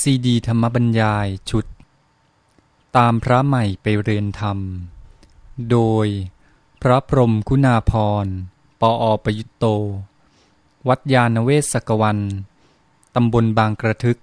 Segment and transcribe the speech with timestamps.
[0.00, 1.66] ซีดีธรรมบรรยายชุด
[2.96, 4.58] ตามพระใหม่ไปเรียนธรรม
[5.70, 6.06] โดย
[6.82, 7.92] พระพรมคุณาพ
[8.24, 8.26] ร
[8.80, 9.64] ปออประยุตโต
[10.88, 12.18] วัดยาณเวศกวัน
[13.14, 14.18] ตำบลบางกระทึก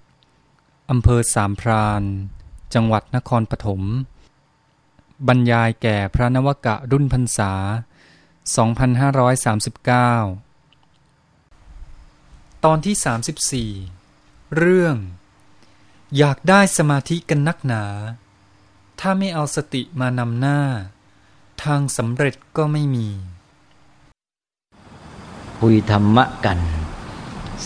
[0.90, 2.02] อำเภอสามพราน
[2.74, 3.82] จังหวัดนครปฐม
[5.28, 7.52] บรรยายแก่พระนวกะรุ่นพรรษา
[11.92, 12.94] 2539 ตอนที่
[13.74, 14.96] 34 เรื่อง
[16.18, 17.84] อยากได้สมาธิกันนักหนา
[19.00, 20.58] ถ้าไม่เอาสติมานำหน้า
[21.64, 23.08] ทางสำเร็จก็ไม่มี
[25.58, 26.58] คุยธรรมะกัน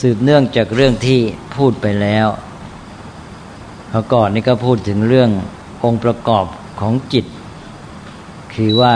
[0.01, 1.21] สืบเนื่องจากเรื่องที่
[1.57, 2.29] พูดไปแล้ว
[3.91, 5.31] เมื่อก่อนนี่ก็พูดถึงเรื่อง
[5.85, 6.47] องค์ประกอบ
[6.81, 7.27] ของจิต
[8.55, 8.95] คือว่า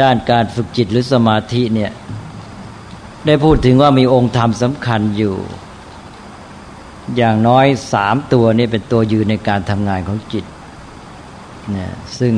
[0.00, 1.92] ด้านการฝึกจิตหรือสมาธิเนี่ย
[3.26, 5.36] ได้พูดถึงว่ามีองค์ธรรมสำคัญอยู่
[7.16, 10.44] อย่างน้อยสามตัวนี่เป็นตัวยืนในการทำงานของจิต
[11.76, 11.88] นะ
[12.18, 12.34] ซึ่ง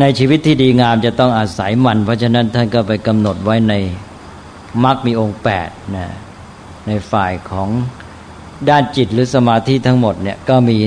[0.00, 3.74] ในชีวิตที่ดีงามจะต้องอาศัยมัน เพราะฉะนั้นท่านก็ไปกำหนดไว้ใน
[4.84, 6.06] มรรคมีองค์แปดนะ
[6.86, 7.68] ในฝ่ายของ
[8.68, 10.78] ด้านจิตหรือสมาธิทั้งหมดเนี่ยก็มี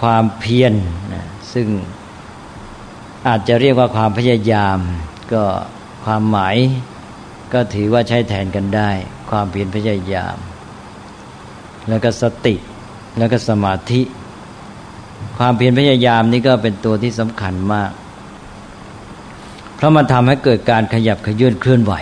[0.00, 0.74] ความเพียร
[1.14, 1.68] นะซึ่ง
[3.28, 4.78] อาจจะเรียกว่าความพยายาม
[5.32, 5.44] ก็
[6.04, 6.56] ความหมาย
[7.52, 8.90] ก็ถือว่าใช้แทนกันได้
[9.30, 10.36] ความเพียรพยายาม
[11.90, 12.54] แล้วก็สติ
[13.18, 14.02] แล้วก็สมาธิ
[15.38, 17.90] ความเพียรพยายามนี่ก็เป็นตัวที่สำคัญมาก
[19.76, 21.94] เพราะมันทำให้เกิดการขยับขยื่นเคลื่อนไหว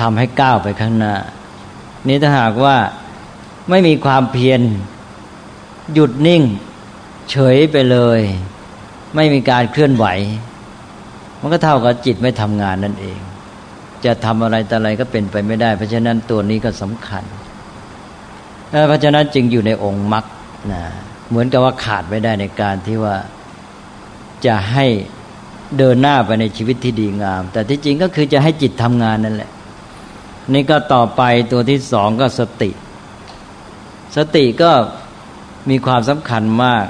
[0.00, 1.14] ทำให้ก้าวไปข้างหน้า
[2.08, 2.76] นี่ถ้าหากว่า
[3.70, 4.60] ไม่มีความเพียร
[5.94, 6.42] หยุดนิ่ง
[7.30, 8.20] เฉยไปเลย
[9.16, 10.06] ไม่มีการเคลื่อนไหว
[11.40, 13.18] มันก็เท่ากับจิตไม่ทำงานนั่นเอง
[14.04, 17.24] จะทำอะไรแต่อะไรก็เป็นไปไม่ได้ เพราะฉะนั้นตัวนี้ก็สำคัญ
[18.86, 20.24] เพราะฉะนั้นจึงอยู่ในองค์มรรค
[20.72, 20.82] นะ
[21.28, 23.16] เหมือนกับว่าขาดไม่ได้ในการที่ว่า
[24.46, 24.86] จะให้
[25.78, 29.50] เดินหน้าไปในชีวิตที่ดีงาม แต่ที่จริงก็คือจะให้จิตทำงานนั่นแหละ
[30.52, 32.70] นี่ก็ต่อไปตัวที่สองก็สติ
[34.16, 34.70] สติก็
[35.70, 36.84] มีความสำคัญมาก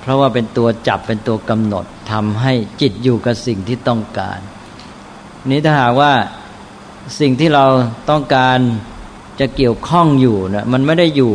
[0.00, 4.38] เพราะว่าเป็นตัวจับเป็นตัวกำหนดทำให้จิตอยู่กับสิ่งที่ต้องการ
[5.50, 6.12] นี้ถ้าหากว่า
[7.20, 7.64] สิ่งที่เรา
[8.10, 8.58] ต้องการ
[9.40, 11.34] จะเกี่ยวข้องอยู่นะมันไม่ได้อยู่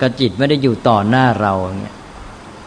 [0.00, 1.94] กับจิตไม่ได้อยู่ต่อหน้าเราเนี่ย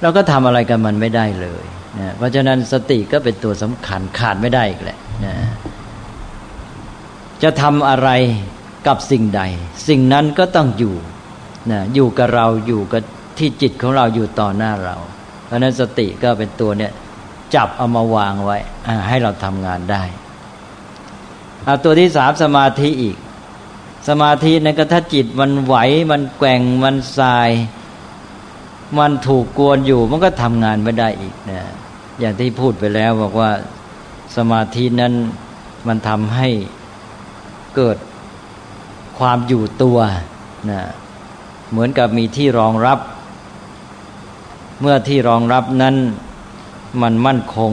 [0.02, 1.64] เราก็ทำอะไรกับมันไม่ได้เลย
[2.00, 5.36] นะเพราะฉะนั้นสติก็เป็นตัวสำคัญขาดไม่ได้อีกแหละนะ
[7.44, 8.10] จะทำอะไร
[8.88, 9.42] กับสิ่งใด
[9.88, 10.96] สิ่งนั้นก็ต้องอยู่
[11.72, 13.02] นะอยู่กับเราอยู่กับ
[13.38, 14.96] ที่จิตของเราอยู่ต่อหน้าเรา
[15.46, 16.92] เพราะนั้นสติก็เป็นตัวเนี่ย
[17.56, 18.58] จับเอามาวางไว้
[19.08, 20.04] ให้เราทำงานได้
[21.66, 23.18] เอาตัวที่สามสมาธิอีก
[24.08, 25.76] สมาธินั่นก็ถ้าจิตมันไหว
[26.12, 27.52] มันแกว่งมันสาย
[28.98, 31.62] มันถูกกวนอยู่ มันก็ทำงานไม่ได้อีกนะ
[32.20, 33.52] อย่างที่พูดไปแล้วบอกว่า
[34.36, 35.14] สมาธินั้น
[35.88, 36.50] มันทำให้
[37.76, 37.98] เกิด
[39.20, 39.98] ความอยู่ตัว
[40.72, 40.82] นะ
[41.72, 43.00] เหมือนกับมีที่รองรับ
[44.82, 45.96] เมื่อที่รองรับนั้น
[47.02, 47.72] มันมั่นคง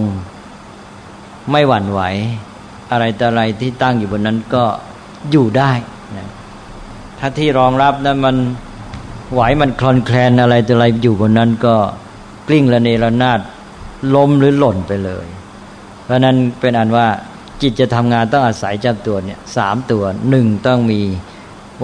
[1.50, 2.00] ไม่หวั่นไหว
[2.90, 4.64] อะไรแต่อะไรที่ตั้งอยู่บนนั้นก็
[5.30, 5.72] อยู่ได้
[6.18, 6.28] นะ
[7.18, 8.36] ถ้าที่รองรับนั้นมัน
[9.32, 11.74] ไหวมันคลอนแคลนอะไรแต่อะไรอยู่บนนั้นก็
[12.48, 13.40] กลิ้งละเนระนาด
[14.14, 15.26] ล้มหรือหล่นไปเลย
[16.04, 17.06] เพราะนั้นเป็นอันว่า
[17.62, 21.00] จิตจะทำงานต้องอาศัยเจ้าตัวเนี่ยสามตัวหนึ่งต้องมี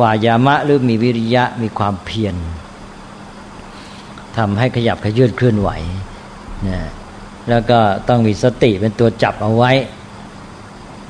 [0.00, 2.36] วายามะหรือมีวิริยะมีความเพียร
[4.36, 5.70] ทำให้ขยับขยื่นเคลื่อนไหว
[6.68, 6.78] นะ
[7.50, 7.78] แล้วก็
[8.08, 9.72] ต้องมีสติเป็นตัวจับเอาไว้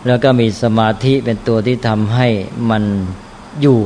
[0.07, 2.29] แล้วก็มีสมาธิเป็นตัวที่ทำให้
[2.71, 2.83] มัน
[3.63, 3.79] อยู่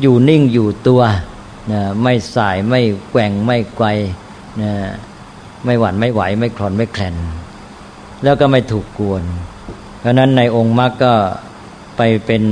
[0.00, 1.02] อยู่นิ่งอยู่ตัว
[1.72, 3.86] นะไม่สายไม่แกว่งไม่ไกว
[4.62, 4.72] นะ
[5.64, 7.14] ไม่หวั่นไม่ไหว ไม่คลอนไม่แคลน
[8.24, 9.22] แล้วก็ไม่ถูกกวน
[10.00, 11.14] เพราะนั้นในองค์มรรคก็
[11.96, 12.42] ไปเป็น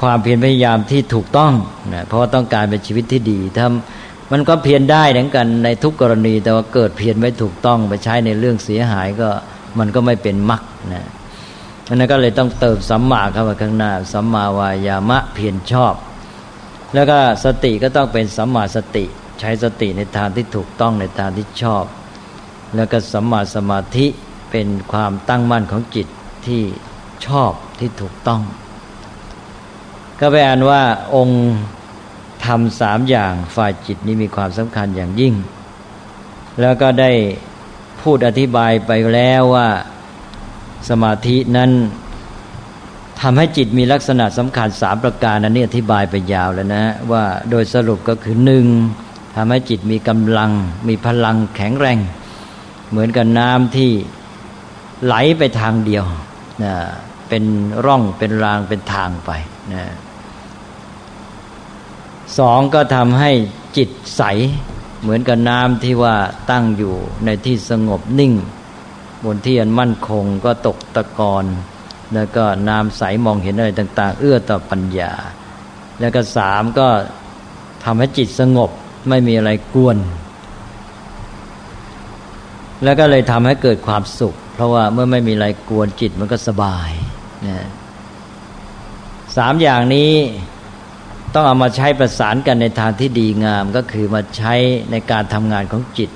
[0.00, 1.52] ความเพียรพยายามที่ถูกต้อง
[1.94, 9.28] นะเพราะต้องการเป็นชีวิตที่ดีทำมันก็เพียรได้เหมือนกันในทุกกรณี แต่ว่าเกิดเพียรไม่ถูกต้องไปใช้ในเรื่องเสียหายก็
[9.78, 10.62] มันก็ไม่เป็นมรรค
[10.94, 11.06] นะ
[11.90, 15.94] เพราะนั้นก็เลยต้องเติมสัมมาเข้ามาข้างหน้าสัมมาวายามะเพียรชอบ
[16.94, 19.04] แล้วก็สติก็ต้องเป็นสัมมาสติ
[19.40, 21.84] ใช้สติในทางที่ถูกต้องในทางที่ชอบ
[22.76, 24.06] แล้วก็สัมมาสมาธิ
[24.50, 26.06] เป็นความตั้งมั่นของจิต
[26.46, 26.62] ที่
[27.26, 28.42] ชอบที่ถูกต้อง
[30.20, 30.40] ก็แปล
[30.70, 30.82] ว่า
[31.16, 31.42] องค์
[32.46, 35.34] ทำสามอย่างฝ่ายจิตนี้มีความสำคัญอย่างยิ่ง
[36.60, 37.12] แล้วก็ได้
[38.02, 39.68] พูดอธิบายไปแล้วว่า
[40.88, 41.70] สมาธินั้น
[43.20, 48.66] ทำให้จิตมีลักษณะสำคัญสามประการอันนี้อธิบายไปยาวแล้วนะว่าโดยสรุปก็คือหนึ่ง
[49.36, 50.50] ทำให้จิตมีกำลัง
[50.88, 51.98] มีพลังแข็งแรง
[52.90, 53.90] เหมือนกับน้ำที่
[55.04, 56.04] ไหลไปทางเดียว
[56.64, 56.74] นะ
[57.28, 57.44] เป็น
[57.84, 59.30] ร่องเป็นรางเป็นทางไป
[59.72, 59.84] นะ
[62.38, 63.30] สองก็ทำให้
[63.76, 64.22] จิตใส
[65.02, 66.16] เหมือนกับน้ำที่ว่า
[66.50, 66.94] ตั้งอยู่
[67.24, 68.32] ในที่สงบนิ่ง
[69.24, 71.44] บนที่อันมั่นคงก็ตกตะกอน
[72.14, 75.12] แล้วก็น้ำใสมองเห็นอะไรต่าง ๆ เอื้อต่อปัญญา
[76.00, 76.88] แล้วก็สามก็
[77.84, 78.70] ทำให้จิตสงบ
[79.08, 79.96] ไม่มีอะไรกวน
[82.84, 86.90] แล้วก็เลยทำให้เกิดความสุข เพราะว่าเมื่อไม่มีอะไรกวนจิตมันก็สบาย
[87.48, 87.66] นะ
[89.36, 90.12] สามอย่างนี้
[91.34, 94.54] ต้องเอามาใช้ประสานกันในทางที่ดีงามก็คือมาใช้
[94.90, 96.10] ในการทำงานของจิต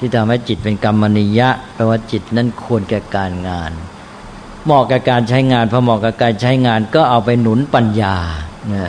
[0.00, 3.72] ที่ทำให้จิตเป็นกรรมนิยะแปลว่าจิตนั้นควรแก่การงาน
[4.64, 8.16] เหมาะกับการใช้งานพอเหมาะกับการใช้งานก็เอาไปหนุนปัญญา
[8.68, 8.84] เนะ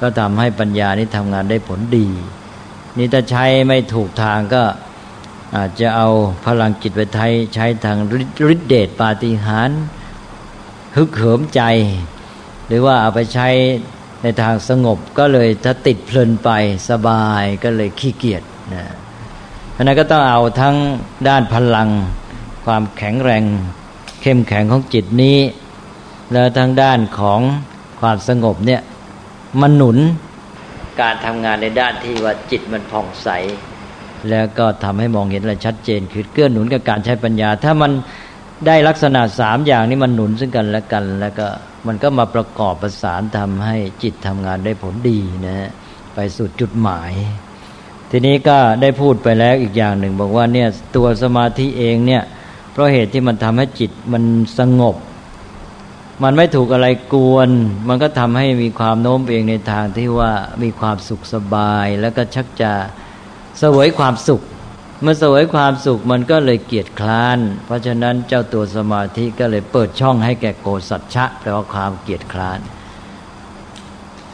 [0.00, 2.08] ก็ทำให้ปัญญานี้ทำงานได้ผลดี
[2.98, 4.62] นี่ถ้าใช้ไม่ถูกทางก็
[5.56, 6.08] อาจจะเอา
[6.44, 7.96] พลังจิตไปใช้ใช้ทาง
[8.52, 9.80] ฤทธิเดชปาฏิหาริย์
[10.96, 11.62] ฮึกเหิมใจ
[12.66, 13.48] หรือว่าเอาไปใช้
[14.22, 16.50] ในทางสงบก็เลยถ้าติดเพลินไป
[16.90, 18.42] สบายก็เลยขี้เกียจ
[18.74, 18.84] นะ
[19.80, 20.76] ราะนั้นก็ต้องเอาทั้ง
[21.28, 21.88] ด้านพลัง
[22.66, 23.42] ความแข็งแรง
[24.22, 25.38] เข้มแข็งของจิตนี้
[26.32, 27.40] แล้วทางด้านของ
[28.00, 28.80] ความสงบเนี่ย
[29.60, 29.98] มันหนุน
[31.00, 33.28] การทำงานในด้านที่ว่าจิตมันผ่องใส
[34.30, 37.92] แล้วก็ทำให้มองเห็นอะไรชัดเจน คือเกื้อหนุนกับการใช้ปัญญา ถ้ามัน
[38.66, 41.46] ได้ลักษณะสามอย่างนี้มันหนุนซึ่งกันและกัน แล้วก็
[41.86, 45.70] มันก็มาประกอบประสานทำให้จิตทำงานได้ผลดีนะฮะ
[46.14, 47.12] ไปสู่จุดหมาย
[48.10, 52.22] ทีนี้ก็ได้พูดไปแล้วอีกอย่างหนึ่ง บอกว่าเนี่ยตัวสมาธิเองเนี่ย
[52.72, 54.22] เพราะเหตุที่มันทำให้จิตมัน
[54.58, 54.96] สงบ
[56.22, 57.50] มันไม่ถูกอะไรกวน
[57.88, 62.72] มันก็ทำให้มีความโน้มเองในทางที่ว่ามีความสุขสบาย แล้วก็ชักจะ
[63.62, 64.42] สวยความสุข
[65.02, 72.60] เมื่อสวยความสุขมันก็เลยเกียจคร้าน เพราะฉะนั้นเจ้าตัวสมาธิก็เลยเปิดช่องให้แก่โกสัจฉะแปลว่าความเกียจคร้าน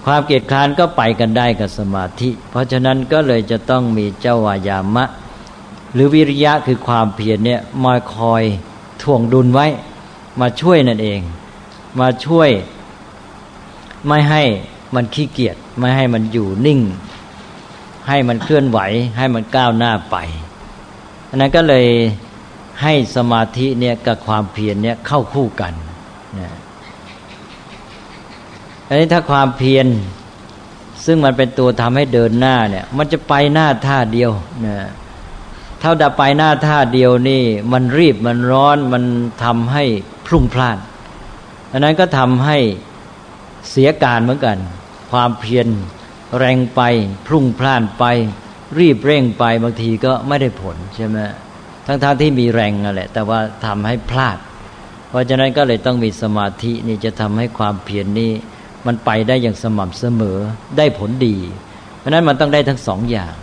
[0.09, 5.05] ความเกียจคร้านก็ไปกันได้กับสมาธิ เพราะฉะนั้นก็เลยจะต้องมีเจ้าวายามะ
[5.93, 8.43] หรือวิริยะคือความเพียรเนี่ยมาคอย
[9.03, 9.67] ถ่วงดุลไว้
[10.41, 11.21] มาช่วยนั่นเอง
[12.01, 12.51] มาช่วย
[14.07, 14.43] ไม่ให้
[14.95, 16.81] มันขี้เกียจไม่ให้มันอยู่นิ่ง
[18.09, 18.79] ให้มันเคลื่อนไหว
[19.19, 20.17] ให้มันก้าวหน้าไป
[21.29, 21.87] อันนั้นก็เลย
[22.83, 25.73] ให้สมาธิเนี่ยกับความเพียรเนี่ยเข้าคู่กัน
[26.41, 26.51] นะ
[28.89, 29.87] อันนี้ถ้าความเพียร
[31.05, 34.31] ซึ่งมันเป็นตัวทำให้เดินหน้าเนี่ย มันจะไปหน้าท่าเดียว
[34.67, 34.77] นะ
[35.81, 37.43] เท่าดับไปหน้าท่าเดียวนี่
[37.73, 39.05] มันรีบมันร้อนมัน
[39.45, 39.85] ทำให้
[40.27, 40.79] พลุ่งพล่าน
[41.73, 42.59] อันนั้นก็ทำให้
[43.71, 44.59] เสียการเหมือนกัน
[45.13, 45.67] ความเพียร
[46.39, 46.81] แรงไป
[47.27, 48.05] พลุ่งพล่านไป
[48.79, 51.19] รีบเร่งไปบางทีก็ไม่ได้ผลใช่ไหม
[51.87, 54.39] ทั้งๆทที่มีแรงนั่นแหละ แต่ว่าทำให้พลาด
[55.09, 58.33] เพราะฉะนั้นก็เลยต้องมีสมาธินี่จะทำให้ความเพียรนนี้
[58.87, 60.39] มันไปได้อย่างสม่ำเสมอ
[60.79, 61.37] ได้ผลดี
[61.99, 63.35] เพราะนั้นมันต้องได้ทั้งสองอย่าง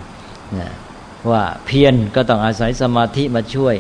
[0.60, 0.72] นะ
[1.32, 3.76] ว่าเพียรก็ต้องอาศัยสมาธิมาช่วย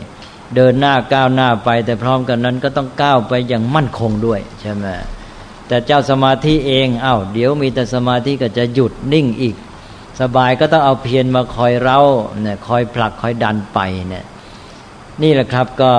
[0.55, 4.85] เดินหน้าก้าวหน้าไป แต่พร้อมกันนั้นก็ต้องก้าวไปอย่างมั่นคงด้วยใช่ไหม
[5.67, 9.55] แต่เจ้าสมาธิเองอา้าวเดี๋ยวมีแต่สมาธิก็จะหยุดนิ่งอีก
[10.21, 11.99] สบายก็ต้องเอาเพียรมาคอยเร้า
[12.41, 13.79] เนี่ยคอยผลักคอยดันไป
[14.09, 14.25] เนี่ย
[15.21, 15.93] นี่แหละครับก็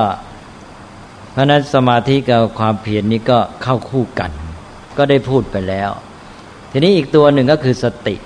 [1.33, 4.31] เพราะนั้นสมาธิกับความเพียรนนี้ก็เข้าคู่กัน
[4.99, 5.91] ก็ได้พูดไปแล้ว
[6.73, 8.17] ทีนี้อีกตัวหนึ่งก็คือสติ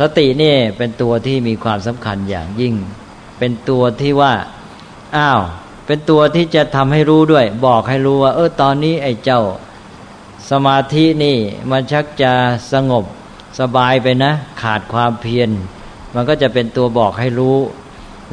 [0.00, 2.74] สตินี่เป็นตัวที่มีความสำคัญอย่างยิ่ง
[3.38, 4.32] เป็นตัวที่ว่า
[5.16, 5.40] อ้าว
[5.86, 9.42] เป็นตัวที่จะทำให้รู้ด้วย บอกให้รู้ว่า เออตอนนี้ไอ้เจ้า
[10.50, 11.36] สมาธินี่
[11.70, 12.32] มันชักจะ
[12.72, 13.04] สงบ
[13.60, 15.50] สบายไปนะ ขาดความเพียร
[16.14, 17.58] มันก็จะเป็นตัวบอกให้รู้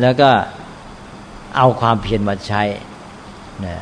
[0.01, 0.29] แล้วก็
[1.57, 2.63] เอาความเพียรมาใช้
[3.65, 3.75] นะ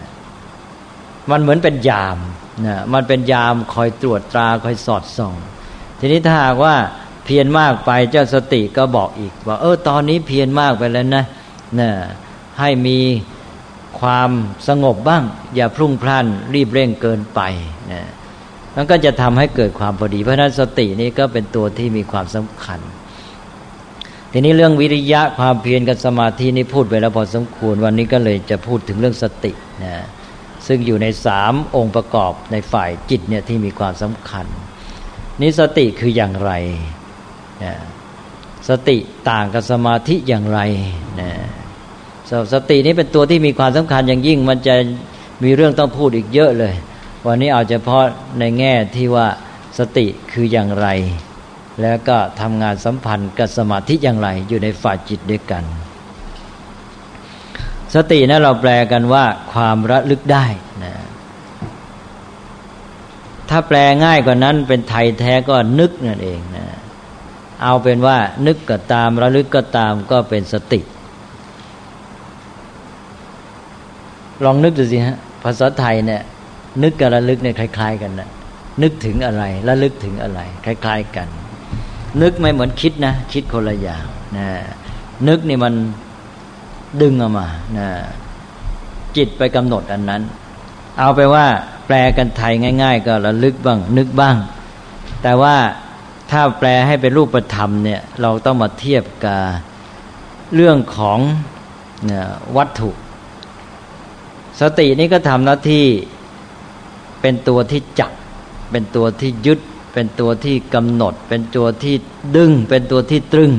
[1.30, 2.18] มันเหมือนเป็นยาม
[2.66, 5.36] นะมันเป็นยามคอยตรวจตราคอยสอดส่อง
[6.00, 6.76] ทีนี้ถ้าหากว่า
[7.26, 11.24] เพียรมากไปเจ้าสติก็บอกอีกว่าเออตอนนี้เพียรมากไปแล้วนะ
[11.80, 11.90] นะ
[12.60, 13.00] ให้มี
[14.00, 14.30] ความ
[14.68, 15.24] สงบบ้าง
[15.56, 17.42] อย่าพรุ่งพล่านรีบเร่งเกินไป
[17.92, 18.02] นะ
[18.76, 22.80] มันก็จะทำให้เกิดความพอดี เพราะนั้นสตินี้ก็เป็นตัวที่มีความสำคัญ
[24.32, 29.52] ทีนี้เรื่องวิริยะความเพียรกับสมาธินี่พูดไปแล้วพอสมควร วันนี้ก็เลยจะพูดถึงเรื่องสติ
[29.84, 29.94] นะ
[30.72, 34.46] ซึ่งอยู่ในสามองค์ประกอบในฝ่ายจิตเนี่ยที่มีความสำคัญ
[35.42, 36.52] นี้สติคืออย่างไร
[38.70, 38.98] สติ
[39.30, 40.60] ต่างกับสมาธิอย่างไร
[41.20, 41.32] นะ
[42.54, 44.76] สตินี้เป็นตัวที่มีความสำคัญอย่างยิ่ง มันจะ
[45.44, 46.74] มีเรื่องต้องพูดอีกเยอะเลย
[47.26, 48.04] วันนี้เอาเฉพาะ
[48.40, 49.28] ในแง่ที่ว่า
[49.80, 50.88] สติคืออย่างไร
[51.82, 55.64] แล้วก็ทำงานสัมพันธ์กับสมาธิอย่างไร อยู่ในฝ่ายจิตด้วยกัน
[57.96, 60.46] สตินะเราแปลกันว่า ความระลึกได้
[60.84, 60.94] นะ
[63.50, 66.66] ถ้าแปลง่ายกว่านั้นเป็นไทยแท้ก็นึกนั่นเองนะ
[67.64, 68.18] เอาเป็นว่า
[68.48, 70.82] นึกก็ตามระลึกก็ตามก็เป็นสติ
[74.44, 76.22] ลองนึกดูสิฮะภาษาไทยเนี่ย
[76.84, 78.30] นึกกับระลึกเนี่ยคล้าย ๆ กันนะ
[78.82, 81.28] นึกถึงอะไรระลึกถึงอะไร คล้าย ๆ กัน
[82.22, 84.06] นึกไม่เหมือนคิดนะ คิดคนละอย่าง
[84.38, 84.48] นะ
[85.28, 85.74] นึกนี่มัน
[87.02, 87.90] ดึงออกมานะ
[89.18, 90.22] จิตไปกำหนดอันนั้น
[91.00, 91.46] เอาไปว่า
[91.86, 92.54] แปลกันไทย
[92.84, 94.36] ง่าย ๆ ก็ระลึกบ้าง นึกบ้าง
[95.24, 95.56] แต่ว่า
[96.32, 99.42] ถ้าแปลให้เป็นรูปธรรมเนี่ยเราต้องมาเทียบกับ
[100.56, 101.20] เรื่องของ
[102.58, 102.92] วัตถุ
[104.62, 105.86] สตินี้ก็ทำหน้าที่
[107.22, 108.12] เป็นตัวที่จับ
[108.72, 109.60] เป็นตัวที่ยึด
[109.94, 111.96] เป็นตัวที่กำหนด เป็นตัวที่
[112.36, 113.52] ดึง เป็นตัวที่ตรึง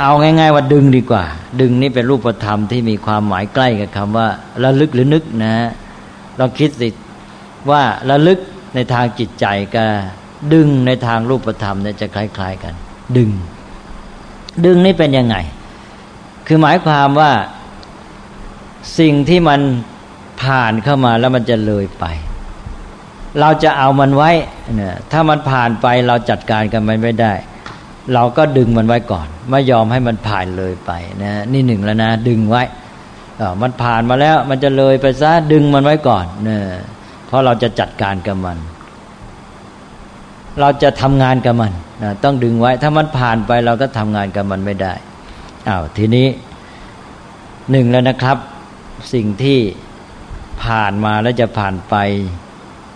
[0.00, 1.24] เอาง่าย ๆ ว่าดึงดีกว่า
[1.60, 4.28] ดึงนี่เป็นรูปธรรมที่มีความหมายใกล้กับคำว่า
[4.64, 5.54] ระลึกหรือนึกนะ
[6.38, 6.88] ลองคิดสิ
[7.70, 8.38] ว่าระลึก
[8.74, 9.88] ในทางจิตใจกับ
[10.52, 12.74] ดึงในทางรูปธรรมเนี่ยจะคล้าย ๆ กัน
[13.16, 13.30] ดึง
[14.64, 15.36] ดึงนี่เป็นยังไง
[16.46, 17.32] คือหมายความว่า
[18.98, 19.60] สิ่งที่มัน
[20.42, 22.04] ผ่านเข้ามาแล้วมันจะเลยไป
[23.40, 24.30] เราจะเอามันไว้
[24.76, 27.32] เนี่ยถ้ามันผ่านไปเราจัดการกันมันไม่ได้
[28.14, 30.92] เราก็ดึงมันไว้ก่อน ไม่ยอมให้มันผ่านเลยไป
[31.22, 32.62] นะนี่หนึ่งแล้วนะ ดึงไว้
[33.62, 36.58] มันผ่านมาแล้วมันจะเลยไปซะดึงมันไว้ก่อนเนะ
[37.26, 38.58] เพราะเราจะจัดการกับมัน
[40.60, 44.92] เราจะทำงานกับมันนะต้องดึงไว้ ถ้ามันผ่านไปเราก็ทำงานกับมันไม่ได้
[45.68, 46.26] อ้าวทีนี้
[47.70, 48.36] หนึ่งแล้วนะครับ
[49.12, 49.58] สิ่งที่
[50.64, 51.94] ผ่านมาแล้วจะผ่านไป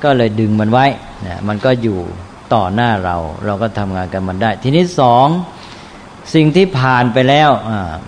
[0.05, 0.87] ก็เลยดึงมันไว้
[1.27, 2.00] นะมันก็อยู่
[2.55, 5.26] ต่อหน้าเรา เราก็ทำงานกับมันได้ ทีนี้สอง
[6.35, 7.50] สิ่งที่ผ่านไปแล้ว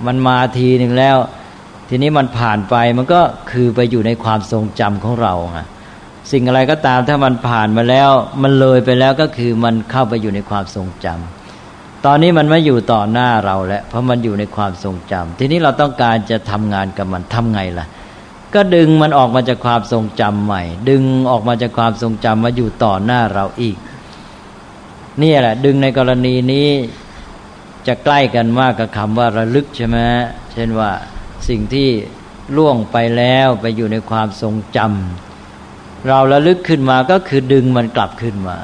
[0.06, 1.16] มันมาทีหนึ่งแล้ว
[1.88, 3.20] ทีนี้มันผ่านไปมันก็
[3.50, 5.60] คือไปอยู่ในความทรงจำของเราไง
[6.32, 8.10] สิ่งอะไรก็ตามถ้ามันผ่านมาแล้ว
[8.42, 17.86] มันเลยไปแล้วก็คือมันเข้าไปอยู่ในความทรงจำตอนนี้มันไม่อยู่ต่อหน้าเราแล้วเพราะมันอยู่ในความทรงจำทีนี้เราต้องการจะทำงานกับมันทำไงล่ะ
[18.54, 23.76] ก็ดึงมันออกมาจากความทรงจำใหม่ ดึงออกมาจากความทรงจำมาอยู่ต่อหน้าเราอีก
[25.22, 26.68] นี่แหละ ดึงในกรณีนี้
[27.86, 29.96] จะใกล้กันมากกับคำว่าระลึกใช่ไหม
[30.52, 30.90] เช่นว่า
[31.48, 31.88] สิ่งที่
[32.56, 38.58] ล่วงไปแล้วไปอยู่ในความทรงจำเราระลึกขึ้นมาก็คือดึงมันกลับขึ้นมา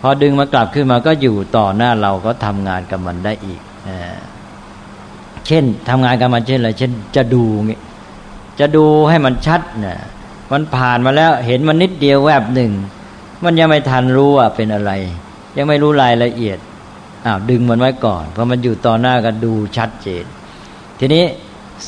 [0.00, 3.60] พอดึงมันกลับขึ้นมาก็อยู่ต่อหน้าเราก็ทำงานกับมันได้อีก
[5.46, 7.78] เช่นทำงานกับมันเช่นอะไรเช่น จะดูงี้
[8.60, 9.96] จะดูให้มันชัดนะ
[10.52, 12.72] มันผ่านมาแล้วเห็นมันนิดเดียวแวบหนึ่ง
[13.44, 14.92] มันยังไม่ทันรู้ว่าเป็นอะไร
[15.56, 16.58] ยังไม่รู้รายละเอียด
[17.26, 20.24] อ้าวดึงมันไว้ก่อนเพราะมันอยู่ต่อหน้าก็ดูชัดเจน
[21.00, 21.24] ทีนี้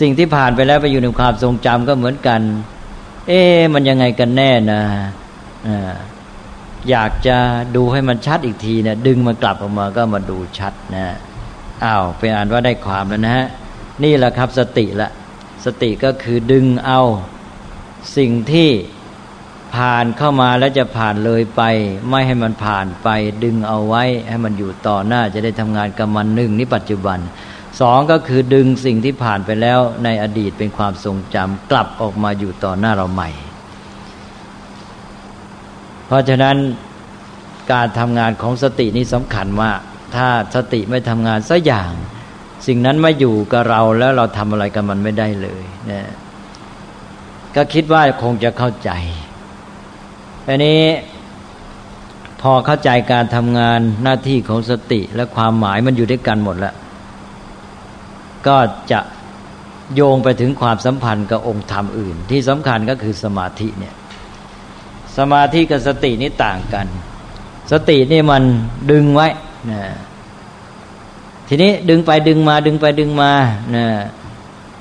[0.00, 2.40] สิ่งที่ผ่านไปแล้วไปอยู่ในความทรงจำก็เหมือนกัน
[3.28, 3.40] เอ๊
[3.74, 4.82] มันยังไงกันแน่นะ
[6.90, 7.36] อยากจะ
[7.76, 11.06] ดูให้มันชัดอีกทีนะดึงมันกลับออกมาก็มาดูชัดนะ
[11.84, 13.46] อ้าวไปอ่านว่าได้ความแล้วนะฮะ
[14.04, 15.10] นี่แหละครับสติละ
[15.64, 17.00] สติก็คือดึงเอา
[18.16, 18.70] สิ่งที่
[19.74, 21.62] ผ่านเข้ามาแล้วจะผ่านเลยไป
[22.08, 23.08] ไม่ให้มันผ่านไป
[23.44, 27.18] ดึงเอาไว้ให้มันอยู่ต่อหน้าจะได้ทำงานกับมันหนึ่งนี่ปัจจุบัน
[27.80, 33.30] สองก็คือดึงสิ่งที่ผ่านไปแล้วในอดีตเป็นความทรงจำกลับออกมาอยู่ต่อหน้าเราใหม่
[36.06, 36.56] เพราะฉะนั้น
[37.72, 39.80] การทำงานของสตินี้สำคัญมาก
[40.16, 41.90] ถ้าสติไม่ทำงานสักอย่าง
[42.66, 46.10] สิ่งนั้นไม่อยู่กับเราแล้วเราทำอะไรกับมันไม่ได้เลยนะ
[47.56, 48.90] ก็คิดว่าคงจะเข้าใจ
[50.48, 50.80] อันนี้
[52.42, 56.74] พอเข้าใจการทำงานหน้าที่ของสติและความหมายมันอยู่ด้วยกันหมดแล้ว
[58.46, 58.56] ก็
[58.92, 59.00] จะ
[59.94, 63.94] โยงไปถึงความสัมพันธ์กับองค์ธรรมอื่น ที่สำคัญก็คือสมาธิเนี่ย
[65.18, 66.86] สมาธิกับสตินี่ต่างกัน
[67.72, 68.42] สตินี่มัน
[68.90, 69.28] ดึงไว้
[69.70, 69.82] นะ
[71.48, 73.32] ทีนี้ดึงไปดึงมาดึงไปดึงมา
[73.76, 73.86] นะ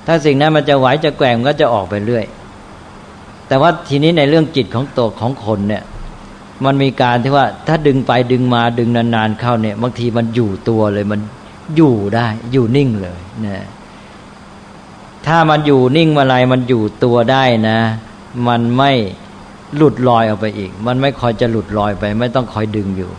[0.07, 2.25] ถ้าสิ่งนั้นมันจะไหวจะแกว่งก็จะออกไปเรื่อย
[3.51, 5.83] แต่ว่าทีนี้ในเรื่องจิตของตัวของคนเนี่ย
[6.65, 11.21] มันมีการที่ว่าถ้าดึงไปดึงมาดึงนานๆเข้าเนี่ยบางทีมันอยู่ตัวเลยมัน
[11.75, 13.65] อยู่ได้ อยู่นิ่งเลยนะ
[15.27, 17.79] ถ้ามันอยู่นิ่งมาไรมันอยู่ตัวได้นะ
[18.47, 18.91] มันไม่
[19.75, 23.11] หลุดลอยออกไปอีก มันไม่คอยจะหลุดลอยไป ไม่ต้องคอยดึงอยู่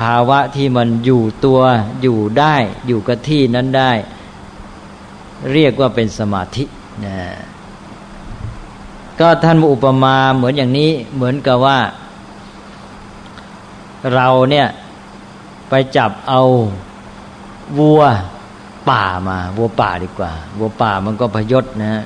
[0.00, 1.60] ภาวะที่มันอยู่ตัว
[2.02, 2.54] อยู่ได้
[2.86, 3.92] อยู่กับที่นั้นได้
[5.52, 6.64] เรียกว่าเป็นสมาธิ
[7.06, 7.16] นะ
[9.20, 11.78] ก็ท่านอุปมาเหมือนอย่างนี้เหมือนกับว่า
[14.14, 14.66] เราเนี่ย
[15.68, 16.42] ไปจับเอา
[17.78, 18.02] วัว
[18.90, 22.02] ป่ามา วัวป่าดีกว่า วัวป่ามันก็พยศนะฮะ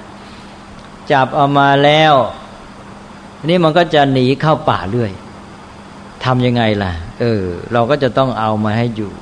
[1.12, 2.14] จับเอามาแล้ว
[3.48, 5.12] นี่มันก็จะหนีเข้าป่าเรื่อย
[6.24, 9.12] ทำยังไงล่ะ เออ เราก็จะต้องเอามาให้อยู่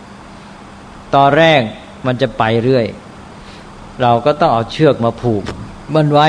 [1.14, 1.60] ตอนแรก
[2.06, 2.86] มันจะไปเรื่อย
[4.02, 5.42] เราก็ต้องเอาเชือกมาผูก
[5.94, 6.28] มันไว้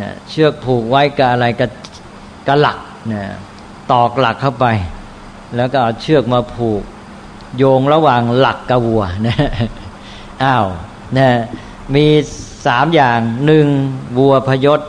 [0.00, 1.70] นะเชือกผูกไว้กับอะไรกับ
[2.46, 2.78] กับหลัก
[3.12, 3.22] นะ
[3.92, 4.66] ตอกหลักเข้าไป
[5.56, 6.82] แล้วก็เอาเชือกมาผูก
[7.56, 9.36] โยงระหว่างหลักกับวัวนะ
[10.44, 10.66] อ้าว
[11.18, 11.28] นะ
[11.94, 12.06] มี
[12.66, 13.66] สามอย่างหนึ่ง
[14.18, 14.80] วัวพยศ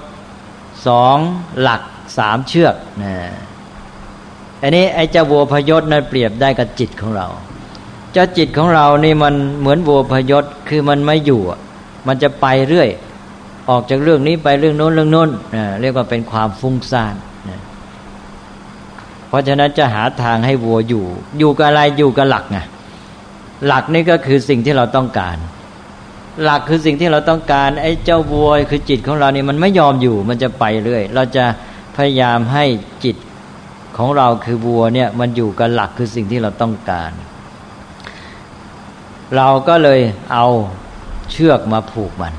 [0.88, 1.18] สอง
[1.62, 1.82] หลัก
[2.18, 3.14] สามเชือกนะ
[4.62, 7.28] อันนี้ไอ้เจ้าวัวพยศนั้นเปรียบได้กับจิตของเรา
[8.14, 11.42] เจ้าจิตของเรานี่มันเหมือนวัวพยศคือมันไม่อยู่
[12.08, 12.90] มันจะไปเรื่อย
[13.70, 15.30] ออกจากเรื่องนี้ไปเรื่องโน้นเรื่องโน้น
[15.82, 17.16] เรียกว่าเป็นความฟุ้งซ่าน
[19.28, 21.06] เพราะฉะนั้นจะหาทางให้วัวอยู่
[21.40, 22.60] อยู่กับอะไรอยู่กับหลักไง
[23.68, 25.38] หลักนี่ก็คือสิ่งที่เราต้องการ
[26.44, 31.46] หลักคือสิ่งที่เราต้องการไอ้เจ้าวัวคือจิตของเรานี่มันไม่ยอมอยู่มันจะไปเรื่อยเราจะ
[31.96, 32.66] พยายามให้
[33.04, 33.16] จิต
[33.98, 37.12] ของเราคือวัวเนี่ยมันอยู่กับหลักคือสิ่งที่เราต้องการ
[39.36, 40.00] เราก็เลย
[40.34, 40.46] เอา
[41.32, 42.34] เชือกมาผูกมัน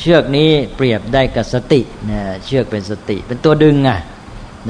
[0.00, 1.80] เชือกนี้เปรียบได้กับสติ
[2.10, 3.98] นะเชือกเป็นสติ เป็นตัวดึงอะ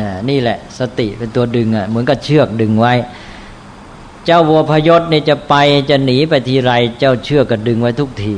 [0.01, 2.95] นะนี่แหละสติเป็นตัวดึงอะเหมือนกับเชือกดึงไว้
[4.27, 5.55] เจ้าวัวพยศเนี่ยจะไป
[5.91, 8.35] จะหนีไปทีไร เจ้าเชือกก็ดึงไว้ทุกที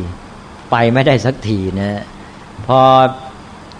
[0.70, 1.90] ไปไม่ได้สักทีนะ
[2.66, 2.80] พอ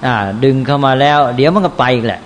[0.07, 2.21] อ่าดึงเข้ามาแล้ว เดี๋ยวมันก็ไปอีกแหละ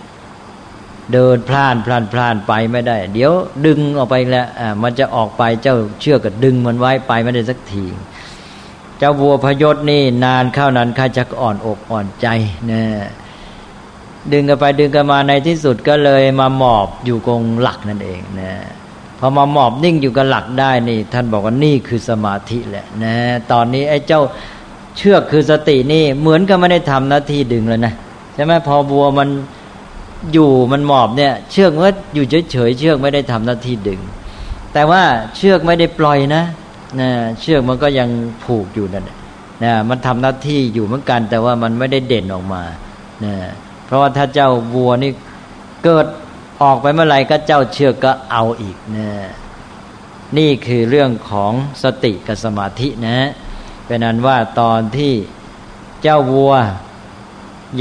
[1.12, 3.32] เดินพลานพลานพลานไปไม่ได้ เดี๋ยว
[3.66, 7.84] ดึงออกไปแล้วอ่ามันจะออกไปเจ้าเชือกก็ดึงมันไว้ไปไม่ได้สักที
[8.98, 12.26] เจ้าวัวพยศนี่นานเข้านั้นข้าจะอ่อนอกอ่อนใจ
[12.70, 12.82] นะ
[14.32, 18.52] ดึงกันไปดึงกันมาในที่สุดก็เลยมาหมอบอยู่กงหลักนั่นเองนะ
[19.18, 23.14] พอมาหมอบนิ่งอยู่กับหลักได้นี่ ท่านบอกว่านี่คือสมาธิแหละนะ
[23.52, 24.22] ตอนนี้ไอ้เจ้า
[24.96, 27.94] เชือกคือสตินี่เหมือนกับไม่ได้ทำหน้าที่ดึงแล้วนะ
[28.34, 29.28] ใช่ไหมพอบัวมัน
[30.32, 34.00] อยู่มันหมอบเนี่ย เชือกมันอยู่เฉยๆเชือกไม่ได้ทำหน้าที่ดึง
[34.72, 35.02] แต่ว่า
[35.36, 36.42] เชือกไม่ได้ปล่อยนะ
[37.00, 38.08] นะเชือกมันก็ยัง
[38.44, 39.10] ผูกอยู่นั่น
[39.64, 42.62] นะมันทำหน้าที่อยู่เหมือนกัน แต่ว่ามันไม่ได้เด่นออกมา
[43.24, 43.34] นะ
[43.86, 45.12] เพราะว่าถ้าเจ้าวัวนี่
[45.84, 46.06] เกิด
[46.62, 49.08] ออกไปเมื่อไหร่ก็เจ้าเชือกก็เอาอีกนะ
[50.38, 53.18] นี่คือเรื่องของสติกับสมาธินะ
[53.86, 55.12] เป็นนั้นว่าตอนที่
[56.02, 56.52] เจ้าวัว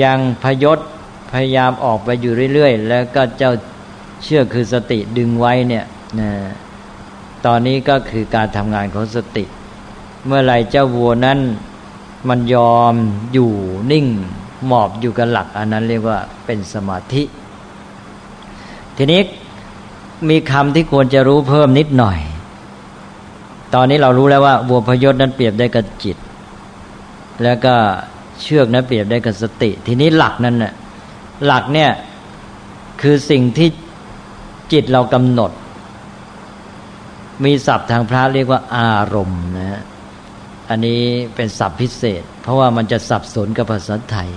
[0.04, 0.80] ยังพยศ
[1.32, 3.52] พยายามออกไปอยู่เรื่อยๆ แล้วก็เจ้า
[4.24, 5.86] เชื่อคือสติดึงไว้เนี่ย
[6.20, 6.30] นะ
[7.46, 9.44] ตอนนี้ก็คือการทำงานของสติ
[10.26, 11.40] เมื่อไรเจ้าวัวนั้น
[12.30, 12.94] มันยอม
[13.34, 13.52] อยู่
[13.92, 14.06] นิ่ง
[14.68, 17.24] หมอบอยู่กับหลัก อันนั้นเรียกว่าเป็นสมาธิ
[18.98, 19.22] ทีนี้
[20.30, 22.20] มีคำที่ควรจะรู้เพิ่มนิดหน่อย
[23.74, 26.18] ตอนนี้เรารู้แล้วว่าวัวพยศนั้นเปรียบได้กับจิต
[27.44, 27.74] แล้วก็
[28.42, 30.74] เชือกนั้นเปรียบได้กับสติ ทีนี้หลักนั้นน่ะ
[31.46, 31.90] หลักเนี่ย
[33.02, 33.70] คือสิ่งที่
[34.74, 35.52] จิตเรากำหนด
[37.44, 39.82] มีศัพท์ทางพระเรียกว่าอารมณ์นะฮะ
[40.70, 41.02] อันนี้
[41.36, 44.30] เป็นศัพท์พิเศษ เพราะว่ามันจะสับสนกับภาษาไทย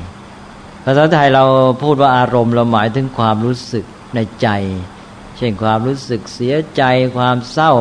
[0.85, 1.45] ภาษาไทยเรา
[1.83, 3.85] พูดว่าอารมณ์เราหมายถึงความรู้สึก
[4.15, 4.49] ในใจ
[5.37, 6.83] เช่นความรู้สึกเสียใจ
[7.17, 7.73] ความเศร้า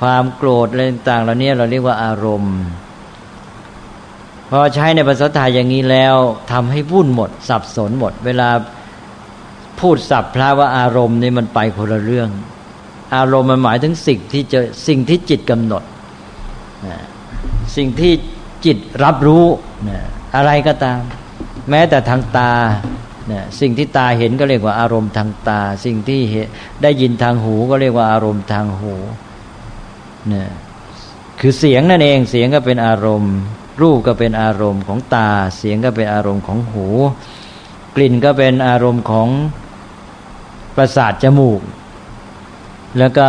[0.00, 2.56] ความโกรธอะไรต่างๆเหล่านี้เราเรียกว่าอารมณ์
[4.50, 6.16] พอใช้ในภาษาไทยอย่างนี้แล้ว
[6.52, 8.48] ทำให้วุ่นหมด สับสนหมด เวลา
[9.80, 12.28] พูดสับพระว่าอารมณ์นี่มันไปคนละเรื่อง
[13.16, 15.82] อารมณ์มันหมายถึงสิ่งที่จะสิ่งที่จิตกำหนด
[17.76, 18.12] สิ่งที่
[18.64, 19.44] จิตรับรู้
[20.36, 21.00] อะไรก็ตาม
[21.70, 22.52] แม้แต่ทางตา
[23.60, 26.20] สิ่งที่ตาเห็นก็เรียกว่าอารมณ์ทางตา สิ่งที่
[26.82, 28.94] ได้ยินทางหูก็เรียกว่าอารมณ์ทางหู
[30.28, 30.48] เนี่ย
[31.40, 33.34] คือเสียงนั่นเองเสียงก็เป็นอารมณ์
[33.82, 36.86] รูปก็เป็นอารมณ์ของตา เสียงก็เป็นอารมณ์ของหู
[37.96, 39.28] กลิ่นก็เป็นอารมณ์ของ
[40.76, 41.60] ประสาทจมูก
[42.98, 43.28] แล้วก็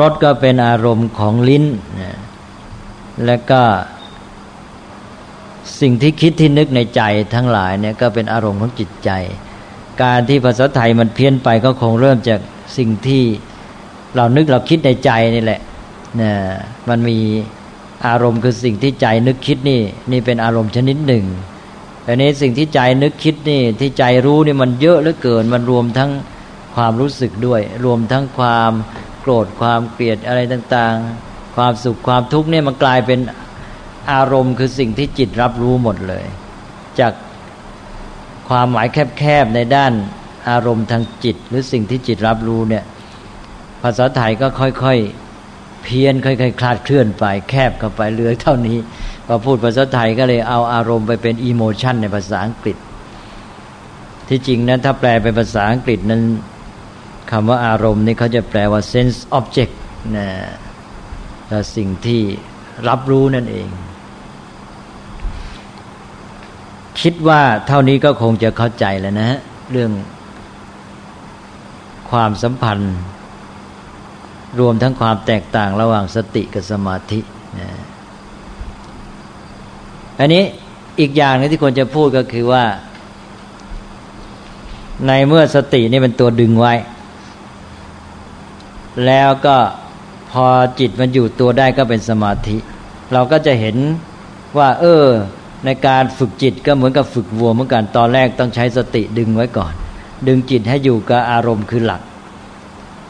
[0.00, 1.64] รสก็เป็นอารมณ์ของลิ้น
[3.26, 3.62] แล้วก็
[5.80, 7.02] สิ่งที่คิดที่นึกในใจ
[7.34, 9.10] ทั้งหลายเนี่ยก็เป็นอารมณ์ของจิตใจ
[10.02, 12.40] การที่ภาษาไทยมันเพี้ยนไปก็คงเริ่มจาก
[12.78, 13.22] สิ่งที่
[14.16, 15.60] เรานึกเราคิดในใจนี่แหละ
[16.20, 16.32] นะ
[16.88, 17.18] มันมี
[18.06, 19.80] อารมณ์คือสิ่งที่ใจนึกคิดนี่
[20.12, 21.24] นี่เป็นอารมณ์ชนิดหนึ่ง
[22.04, 26.10] แต่นี้สิ่งที่ใจนึกคิดนี่ ที่ใจรู้นี่มันเยอะเหลือเกิน มันรวมทั้ง
[26.76, 28.72] ความรู้สึกด้วย รวมทั้งความ
[29.20, 33.20] โกรธความเกลียดอะไรต่างๆ ความสุขความทุกข์เนี่ยมันกลายเป็น
[34.12, 36.24] อารมณ์คือสิ่งที่จิตรับรู้หมดเลย
[37.00, 37.12] จาก
[38.48, 38.86] ความหมาย
[39.18, 39.92] แคบๆในด้าน
[40.50, 42.84] อารมณ์ทางจิต หรือสิ่งที่จิตรับรู้เนี่ย
[43.82, 48.78] ภาษาไทยก็ค่อยๆเพี้ยนค่อยๆคลาดเคลื่อนไปแคบเข้าไปเหลือเท่านี้
[49.26, 52.76] พอพูดภาษาไทยก็เลยเอาอารมณ์ไปเป็นอิโมชันในภาษาอังกฤษ
[54.28, 56.22] ที่จริงนั้นถ้าแปลเป็นภาษาอังกฤษนั้น
[57.30, 59.74] คำว่าอารมณ์นี่เขาจะแปลว่า sense object
[60.16, 60.28] นะ
[61.48, 62.20] แต่สิ่งที่
[62.88, 63.68] รับรู้นั่นเอง
[67.00, 69.38] คิดว่าเท่านี้ก็คงจะเข้าใจแล้วนะฮะ
[69.72, 69.90] เรื่อง
[72.10, 72.94] ความสัมพันธ์
[74.60, 77.20] รวมทั้งความแตกต่างระหว่างสติกับสมาธิ
[77.58, 77.68] นะ
[80.20, 80.42] อันนี้
[81.00, 82.64] อีกอย่างนึงที่ควรจะพูดก็คือว่า
[85.06, 86.74] ในเมื่อสตินี่เป็นตัวดึงไว้
[89.06, 89.56] แล้วก็
[90.30, 90.46] พอ
[90.80, 92.56] จิตมันอยู่ตัวได้ก็เป็นสมาธิ
[93.12, 93.76] เราก็จะเห็น
[94.58, 95.06] ว่า เออ
[95.64, 99.72] ในการฝึกจิตก็เหมือนกับฝึกวัวเหมือนกันตอนแรกต้องใช้สติดึงไว้ก่อน
[100.26, 102.02] ดึงจิตให้อยู่กับอารมณ์คือหลัก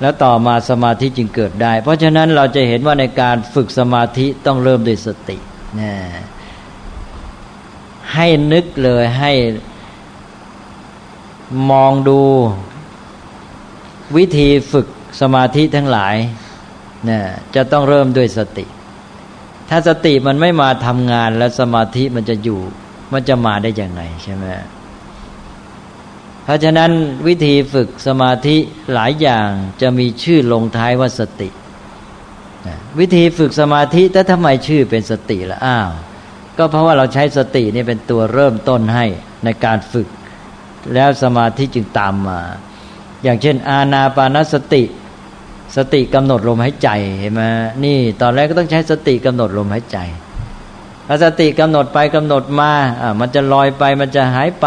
[0.01, 5.37] แล้วต่อมาสมาธิจึงเกิดได้ เพราะฉะนั้นเราจะเห็นว่าในการฝึกสมาธิต้องเริ่มด้วยสติ
[5.81, 5.93] นะ
[8.15, 9.33] ให้นึกเลยให้
[11.71, 12.21] มองดู
[14.17, 14.87] วิธีฝึก
[15.21, 16.17] สมาธิทั้งหลาย
[17.09, 17.21] นะ
[17.55, 18.67] จะต้องเริ่มด้วยสติ
[19.71, 22.61] ถ้าสติมันไม่มาทำงานแล้วสมาธิมันจะอยู่
[23.13, 24.45] มันจะมาได้อย่างไรใช่ไหม
[26.45, 26.91] เพราะฉะนั้น
[27.27, 28.57] วิธีฝึกสมาธิ
[28.95, 29.49] หลายอย่าง
[29.83, 31.49] จะมีชื่อลงท้ายว่าสติ
[32.99, 35.91] วิธีฝึกสมาธิแต่ทำไมชื่อเป็นสติละอ้าว
[36.59, 39.05] ก็เพราะว่าเราใช้สตินี่เป็นตัวเริ่มต้นให้
[39.45, 40.09] ในการฝึก
[40.95, 42.41] แล้วสมาธิจึงตามมา
[43.23, 44.83] อย่างเช่น อาณาปานสติ
[45.77, 46.89] สติกำหนดลมหายใจ
[47.21, 47.43] เห็นไหม
[47.85, 49.99] นี่ตอนแรกก็ต้องใช้สติกำหนดลมหายใจ
[51.09, 54.67] ถ้าสติกำหนดไปกำหนดมาอ่ามันจะลอยไปมันจะหายไป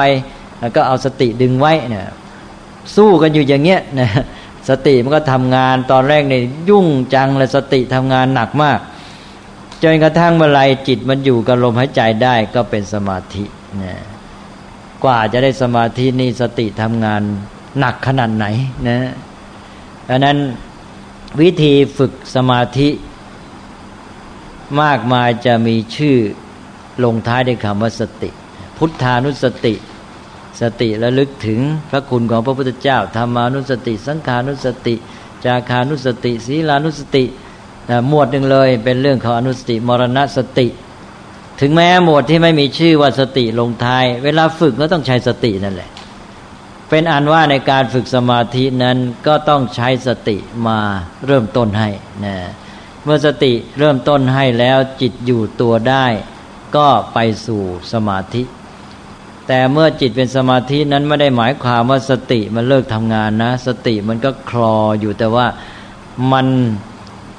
[0.59, 2.07] แล้วก็เอาสติดึงไว้เนี่ย
[2.95, 4.09] สู้กันอยู่อย่างเงี้ยนะ
[4.69, 8.79] สติมันก็ทำงานตอนแรกเนี่ยยุ่งจังเลยสติทำงานหนักมาก
[9.83, 13.43] จนกระทั่งเมื่อไรจิตมันอยู่กับลมหายใจได้ก็เป็นสมาธิ
[13.83, 13.95] นะ
[15.03, 17.21] กว่าจะได้สมาธินี่สติทำงาน
[17.79, 18.45] หนักขนาดไหน
[18.87, 18.97] นะ
[20.09, 20.37] ดังนั้น
[21.41, 22.89] วิธีฝึกสมาธิ
[24.81, 26.17] มากมายจะมีชื่อ
[27.03, 28.29] ลงท้ายด้วยคำว่าสติ
[28.77, 29.73] พุทธานุสติ
[30.61, 31.59] สติระลึกถึง
[31.89, 34.95] พระคุณของพระพุทธเจ้าธรรมานุสติ สังขานุสติ
[35.45, 37.23] จาคานุสติ ศีลานุสติ
[38.07, 40.67] หมวดหนึ่งเลยเป็นเรื่องของอนุสติ มรณสติ
[41.61, 45.89] ถึงแม้หมวดที่ไม่มีชื่อว่าสติลงท้าย เวลาฝึกก็ต้องใช้สตินั่นแหละ
[46.89, 48.97] เป็นอันว่าในการฝึกสมาธินั้น
[49.27, 50.79] ก็ต้องใช้สติมา
[51.25, 51.89] เริ่มต้นให้
[52.25, 52.35] นะ
[53.03, 56.05] เมื่อสติเริ่มต้นให้แล้วจิตอยู่ตัวได้
[56.75, 57.61] ก็ไปสู่
[57.93, 58.43] สมาธิ
[59.47, 65.47] แต่เมื่อจิตเป็นสมาธินั้นไม่ได้หมายความว่าสติมันเลิกทำงานนะ สติมันก็คลออยู่แต่ว่า
[66.31, 66.47] มัน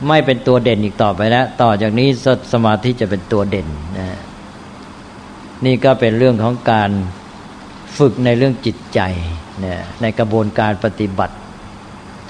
[0.09, 4.19] ไม่เป็นตัวเด่นอีกต่อไปแล้ว ต่อจากนี้สสมาธิจะเป็นตัวเด่นนะ
[5.65, 6.91] นี่ก็เป็นเรื่องของการ
[7.99, 9.01] ฝึกในเรื่องจิตใจ
[9.61, 11.35] เนะในกระบวนการปฏิบัติ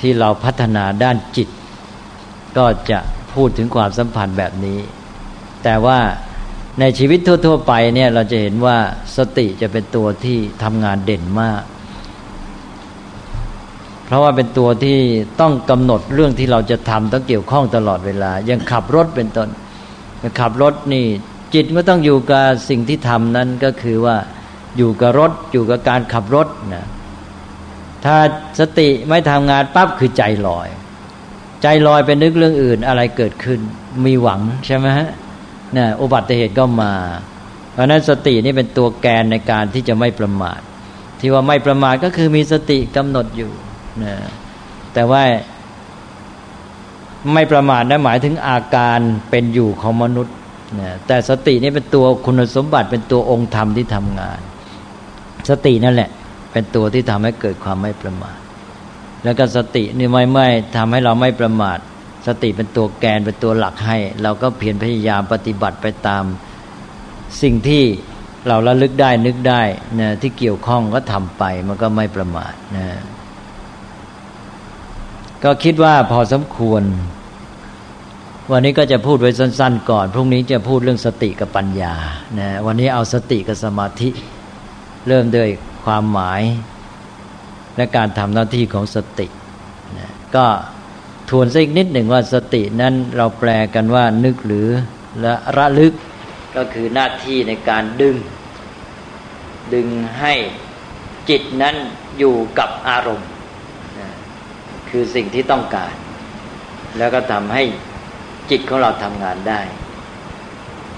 [0.00, 1.48] ที่เราพัฒนาด้านจิต
[2.58, 2.98] ก็จะ
[3.34, 4.78] พูดถึงความสัมพันธ์แบบนี้
[5.64, 5.98] แต่ว่า
[6.80, 8.76] ในชีวิตทั่ว ๆ ไปเนี่ยเราจะเห็นว่า
[9.16, 11.62] สติจะเป็นตัวที่ทำงานเด่นมาก
[14.06, 14.98] เพราะว่าเป็นตัวที่
[15.40, 19.48] ต้องกำหนดเรื่องที่เราจะทำต้องเกี่ยวข้องตลอดเวลา ยังขับรถเป็นต้น
[20.40, 21.06] ขับรถนี่
[21.54, 24.16] จิตก็ต้องอยู่กับสิ่งที่ทำนั้นก็คือว่า
[24.76, 26.86] อยู่กับรถ อยู่กับการขับรถนะ
[28.04, 28.16] ถ้า
[28.60, 30.68] สติไม่ทำงานปั๊บคือใจลอย
[31.62, 33.60] ใจลอยเป็นนึกเรื่องอื่นอะไรเกิดขึ้น
[34.06, 35.08] มีหวังใช่ไหมฮะ
[35.76, 36.94] นะอุบัติเหตุก็มา
[37.72, 40.60] เพราะนั้นสตินี่เป็นตัวแกนในการที่จะไม่ประมาท
[41.20, 43.52] ที่ว่าไม่ประมาทก็คือมีสติกำหนดอยู่
[44.04, 44.14] นะ
[44.94, 45.22] แต่ว่า
[47.34, 48.98] ไม่ประมาทนะหมายถึงอาการ
[49.30, 50.34] เป็นอยู่ของมนุษย์
[50.80, 54.40] นะแต่สตินี่เป็นตัวคุณสมบัติเป็นตัวองค์ธรรมที่ทำงาน
[55.48, 56.10] สตินั่นแหละ
[56.52, 58.38] เป็นตัวที่ทำให้เกิดความไม่ประมาท
[59.24, 61.78] แล้วก็สตินี่ไม่ไม่ทำให้เราไม่ประมาท
[62.26, 66.24] สติเป็นตัวแกนเป็นตัวหลักให้ เราก็เพียรพยายามปฏิบัติไปตาม
[67.42, 67.84] สิ่งที่
[68.48, 69.62] เราระลึกได้นึกได้
[70.00, 72.86] นะที่เกี่ยวข้องก็ทำไป มันก็ไม่ประมาทนะ
[75.44, 76.82] ก็คิดว่าพอสมควร
[78.52, 81.94] วันนี้ก็จะพูดไว้สั้น ๆ ก่อน พรุ่งนี้จะพูดเรื่องสติกับปัญญา
[82.38, 84.10] นะวันนี้เอาสติกับสมาธิ
[85.08, 85.48] เริ่มด้วย
[85.84, 86.42] ความหมาย
[87.76, 89.26] และการทำหน้าที่ของสติ
[89.98, 90.46] นะก็
[91.30, 94.68] ทวนสักนิดหนึ่งว่าสตินั้นเราแปลกันว่านึกหรือ
[95.20, 95.92] และระลึก
[96.56, 98.16] ก็คือหน้าที่ในการดึง
[99.74, 99.88] ดึง
[100.20, 100.34] ให้
[101.28, 101.76] จิตนั้น
[102.18, 103.30] อยู่กับอารมณ์
[104.90, 105.94] คือสิ่งที่ต้องการ
[106.98, 107.62] แล้วก็ทำให้
[108.50, 109.60] จิตของเราทำงานได้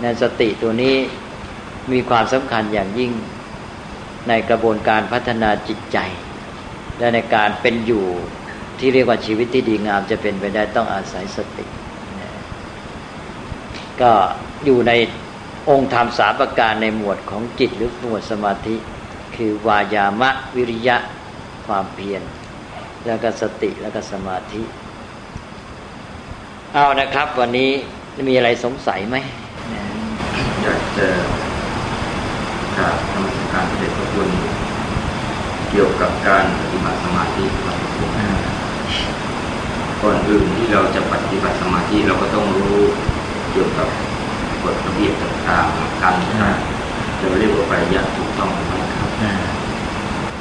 [0.03, 0.95] ในสติตัวนี้
[1.93, 3.13] มีความสำคัญอย่างยิ่ง
[4.29, 5.99] ในกระบวนการพัฒนาจิตใจ
[6.99, 8.07] และในการเป็นอยู่
[8.79, 11.67] ที่เรียกว่าชีวิตที่ดีงามจะเป็นไปได้ต้องอาศัยสติ
[14.01, 14.13] ก็
[14.65, 14.93] อยู่ใน
[15.71, 18.77] องค์ธรรมสาประการในหมวดของจิตหรือหมวดสมาธิ
[19.37, 20.97] คือวายามะวิริยะ
[21.67, 22.23] ความเพียร
[23.07, 24.63] แล้วก็สติแล้วก็สมาธิ
[26.75, 27.71] เอานะครับ วันนี้
[28.29, 29.17] มีอะไรสงสัยไหม
[30.63, 31.09] อยากจะ
[32.77, 34.29] กราบธรรมสการเด็จพระคุณ
[35.70, 37.77] เกี่ยวกับการปฏิบัติสมาธิครับ
[40.03, 42.77] ก่อนอื่นที่เราจะปฏิบัติสมาธิเราก็ต้องรู้
[43.53, 43.89] เกี่ยวกับ
[44.63, 46.15] กฎระเบียบต่างๆการ
[47.21, 49.11] จะเรียกว่าปริยัติถูกต้องไหมครับ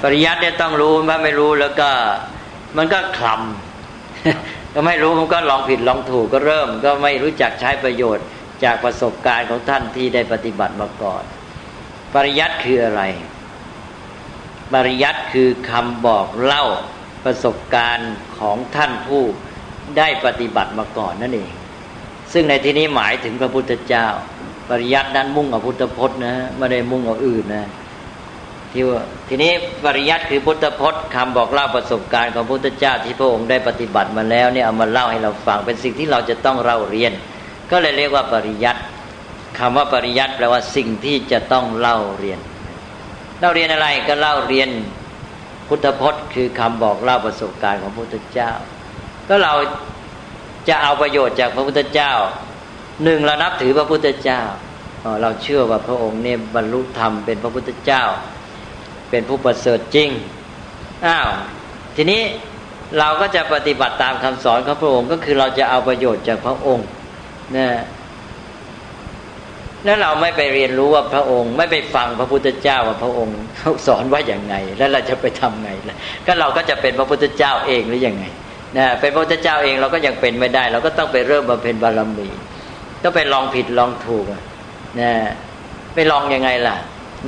[0.03, 1.89] ปริยัติเนี่ยต้องรู้ถ้าไม่รู้แล้วก็
[2.77, 8.25] มันก็คลำก็ไม่รู้มันก็ลองผิดลองถูกก็เริ่ม ก็ไม่รู้จักใช้ประโยชน์
[8.63, 11.23] จากประสบการณ์ของท่านที่ได้ปฏิบัติมาก่อน
[12.13, 13.03] ปริยัติคืออะไร
[14.73, 16.65] ปริยัติคือคำบอกเล่า
[17.25, 19.23] ประสบการณ์ของท่านผู้
[19.97, 21.51] ได้ปฏิบัติมาก่อนนั่นเอง
[22.33, 24.07] ซึ่งในที่นี้หมายถึงพระพุทธเจ้า
[24.69, 27.67] ปริยัตินั้นมุ่งเอาพุทธพจน์นะไม่ได้มุ่งเอาอื่นนะ
[28.71, 29.51] ที่ว่าทีนี้
[29.85, 37.11] ปริยัติคือพุทธพจน์คำบอกเล่าประสบการณ์ของพุทธเจ้าที่พระองค์ได้ปฏิบัติมาแล้วเนี่ยเอามาเล่าให้เราฟังเป็นสิ่งที่เราจะต้องเล่าเรียน
[37.71, 38.81] ก็เลยเรียกว่าปริยัติ
[39.59, 42.39] คำว่าปริยัติแปลว่าสิ่งที่จะต้องเล่าเรียน
[43.39, 44.69] เล่าเรียนอะไรก็เล่าเรียน
[45.67, 48.51] พุทธพจน์ คือคำบอกเล่าประสบการณ์ของพระพุทธเจ้า
[49.27, 49.53] ก็เรา
[50.67, 52.11] จะเอาประโยชน์จากพระพุทธเจ้า
[53.03, 54.41] หนึ่งเรานับถือพระพุทธเจ้า
[55.21, 58.03] เราเชื่อว่าพระองค์เนี่ยบรรลุธรรมเป็นพระพุทธเจ้า
[59.09, 60.09] เป็นผู้ประเสริฐจริง
[61.05, 61.29] อ้าว
[61.95, 62.21] ทีนี้
[62.99, 66.87] เราก็จะปฏิบัติตามคำสอนของพระองค์ก็คือเราจะเอาประโยชน์จากพระองค์
[67.55, 67.67] นะ
[69.85, 73.37] แล้วเราไม่ไปเรียนรู้ว่าพระองค์ ไม่ไปฟังพระพุทธเจ้าว่าพระองค์
[73.87, 78.25] สอนว่าอย่างไง แล้วเราจะไปทำไงล่ะก็เราก็จะเป็นพระพุทธเจ้าเองหรือยังไง
[78.77, 82.29] นะเป็นพระพุทธเจ้าเองเราก็ยังเป็นไม่ได้ เราก็ต้องไปเริ่มมาเป็นบารมี
[83.03, 84.25] ต้องไปลองผิดลองถูก
[84.99, 85.11] นะ
[85.95, 86.77] ไปลองยังไงล่ะ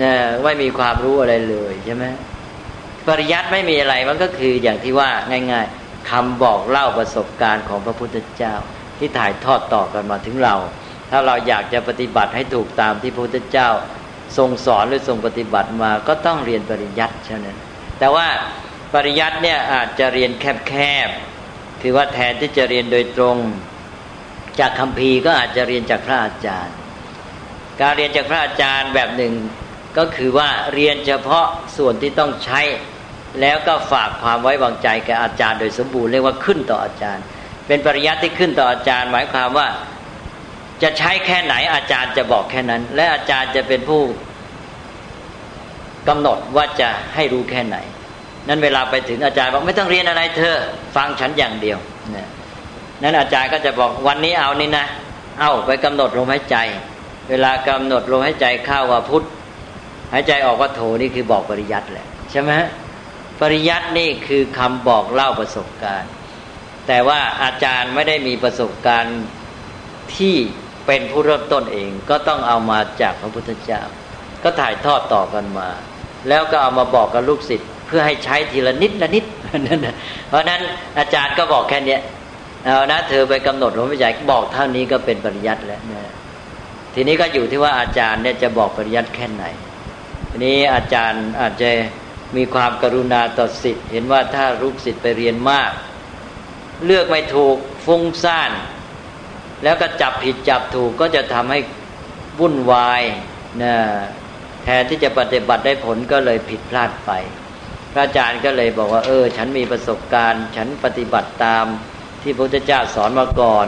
[0.01, 0.11] นะ
[0.43, 2.05] ไม่มีความรู้อะไรเลยใช่ไหม
[3.07, 5.09] ปริยัติไม่มีอะไรมันก็คืออย่างที่ว่า
[5.51, 8.53] ง่าย ๆคำบอกเล่าประสบการณ์ของพระพุทธเจ้า
[8.97, 10.55] ที่ถ่ายทอดต่อกันมาถึงเรา
[11.11, 13.69] ถ้าเราอยากจะปฏิบัติให้ถูกตามที่พระพุทธเจ้า
[14.37, 17.57] ทรงสอนหรือทรงปฏิบัติมาก็ต้องเรียนปริยัติเช่นนั้น
[17.99, 18.27] แต่ว่า
[18.93, 20.73] ปริยัติเนี่ยอาจจะเรียนแค
[21.07, 23.37] บๆคือว่าแทนที่จะเรียนโดยตรง
[24.59, 26.75] จากคำพีก็อาจจะเรียนจากพระอาจารย์
[27.81, 29.33] การเรียนจากพระอาจารย์แบบหนึ่ง
[29.97, 31.47] ก็คือว่าเรียนเฉพาะ
[31.77, 32.61] ส่วนที่ต้องใช้
[33.41, 37.23] แล้วก็ฝากความไว้วางใจแก่อาจารย์โดยสมบูรณ์เรียกว่าขึ้นต่ออาจารย์
[37.67, 39.67] เป็นปริยัติที่ขึ้นต่ออาจารย์ หมายความว่า
[40.83, 44.01] จะใช้แค่ไหนอาจารย์จะบอกแค่นั้น และอาจารย์จะเป็นผู้
[46.07, 47.77] กำหนดว่าจะให้รู้แค่ไหน
[48.47, 50.55] นั้นเวลาไปถึงอาจารย์บอกไม่ต้องเรียนอะไรเธอ
[50.95, 51.77] ฟังฉันอย่างเดียว
[52.15, 52.27] นะ
[53.03, 54.85] นั้นอาจารย์ก็จะบอกวันนี้เอานี่นะ
[55.39, 56.57] เอาไปกำหนดลมหายใจ
[57.29, 59.25] เวลากำหนดลมหายใจเข้าว่าพุทธ
[60.13, 62.51] หายใจออกว่าโถนี่คือบอกปริยัติแหละใช่ไหม
[63.39, 66.11] ปริยัตินี่คือคำบอกเล่าประสบการณ์
[66.87, 69.19] แต่ว่าอาจารย์ไม่ได้มีประสบการณ์
[70.15, 70.35] ที่
[70.87, 73.81] เป็นผู้เริ่มต้นเองก็ต้องเอามาจากพระพุทธเจ้า
[74.43, 75.69] ก็ถ่ายทอดต่อกันมา
[76.29, 79.25] แล้วก็เอามาบอกกับลูกศิษย์เพื่อให้ใช้ทีละนิดละนิด
[80.27, 80.61] เพราะนั้น
[80.99, 81.97] อาจารย์ก็บอกแค่นี้
[82.65, 86.11] เอานะเธอไปกำหนดหลมหายใจบอกเท่านี้ก็เป็นปริยัติแล้วนะ
[86.93, 89.45] ทีนี้ก็อยู่ที่ว่าอาจารย์เนี่ยจะบอกปริยัติแค่ไหน
[90.29, 91.69] ทีนี้อาจารย์อาจจะ
[92.35, 95.71] มีความกรุณาต่อสิทธิ์ เห็นว่าถ้าลูกศิษย์ไปเรียนมาก
[96.85, 98.51] เลือกไม่ถูกฟุ้งซ่าน
[99.63, 101.59] แล้วก็จับผิดจับถูกก็จะทำให้
[102.39, 103.01] วุ่นวาย
[103.61, 103.75] นะ
[104.63, 107.11] แทนที่จะปฏิบัติได้ผลก็เลยผิดพลาดไป
[107.93, 111.65] พระอาจารย์ก็เลยบอกว่า เออ ฉันมีประสบการณ์ ฉันปฏิบัติตาม
[112.21, 113.67] ที่พระพุทธเจ้าสอนมาก่อน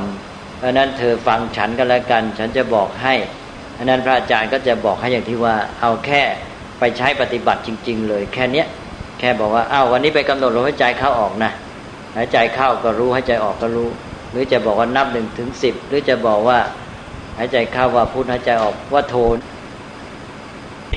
[0.57, 3.13] เพราะนั้นเธอฟังฉันก็แล้วกัน ฉันจะบอกให้
[3.77, 6.21] อันนั้นพระอาจารย์ก็จะบอกให้อย่างที่ว่า เอาแค่
[6.79, 8.67] ไปใช้ปฏิบัติจริง ๆ เลย แค่เนี้ย
[9.19, 11.51] แค่บอกว่าอ้าววันนี้ไปกำหนดลมหายใจเข้าออกนะ
[12.15, 13.89] หายใจเข้าก็รู้หายใจออกก็รู้
[14.33, 16.59] หรือจะบอกว่านับหนึ่งถึงสิบหรือจะบอกว่า
[17.37, 19.37] หายใจเข้าว่าพุทหายใจออกว่าโทน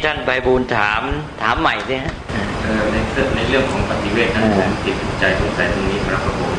[0.05, 1.03] ท่านใบบูลถาม
[1.43, 2.15] ถามใหม่สิฮะ
[2.93, 2.97] ใน
[3.37, 6.55] ในเรื่องของปฏิเวทนั้นผมติดใจสงสัยตรงนี้ครับผม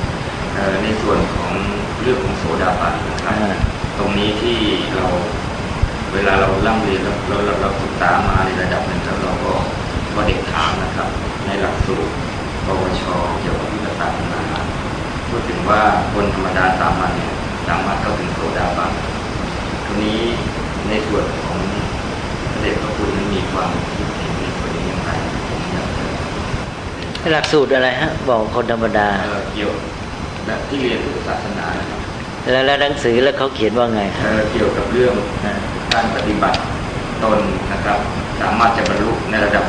[0.84, 1.52] ในส่วนของ
[2.02, 3.36] เรื่องของโสดาบันนะครับ
[3.98, 4.58] ตรงนี้ที่
[4.96, 5.08] เรา
[6.13, 9.54] เวลาเราล่ำเรียนเราเราเราศึกษามาในระดับหนึ่งแล้วเราก็
[10.16, 11.08] ก็เด็กถามนะครับ
[11.46, 12.12] ในหลักสูตร
[12.66, 13.02] ปวช
[13.42, 14.42] เกี่ยวกับพุทธศาสนา
[15.30, 15.82] พูดถึงว่า
[16.13, 17.32] คนธรรมดาสามัญเนี่ย
[17.68, 18.92] สามารถเข้าถึงโสดาบัน
[19.86, 20.22] ทีนี้
[20.90, 21.58] ในส่วนของ
[22.52, 25.12] พระเดชพระคุณนั้นมีความคิดเห็นในส่วนนี้อย่างไร
[25.50, 25.88] ผมอยาก
[27.24, 29.72] จะหลักสูตรอะไรฮะ บอกคนธรรมดาเอ่อเกี่ยว
[30.46, 32.00] และที่เรียนพุทธศาสนานะครับ
[32.54, 35.13] แล้วแล้วหนังสือแล้วเขาเขียนว่าไงเอ่อเกี่ยวกับเรื่อง
[35.46, 35.54] อ่า
[35.94, 36.58] การปฏิบัติ
[37.24, 37.40] ตน
[37.72, 38.00] นะครับ
[38.42, 39.66] สามารถจะบรรลุในระดับ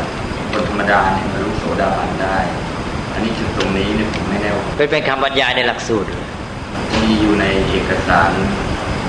[0.53, 2.39] คนธรรมดาเนี่ยบรรลุโสดาบันได้
[3.13, 6.09] อันนี้จุดตรงนี้เนี่ยผมไม่ แน่ว่าเป็นเป็นคำบรรยายในหลักสูตร
[7.03, 8.31] มีอยู่ในเอกสาร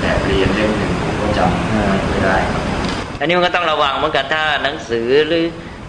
[0.00, 2.62] แบบเรียนเล่มหนึ่งผมก็จำไม่ค่อยได้ครับ
[3.18, 5.44] อันนี้มันก็ต้องระวังเหมือนกันถ้าหนังสือหรือ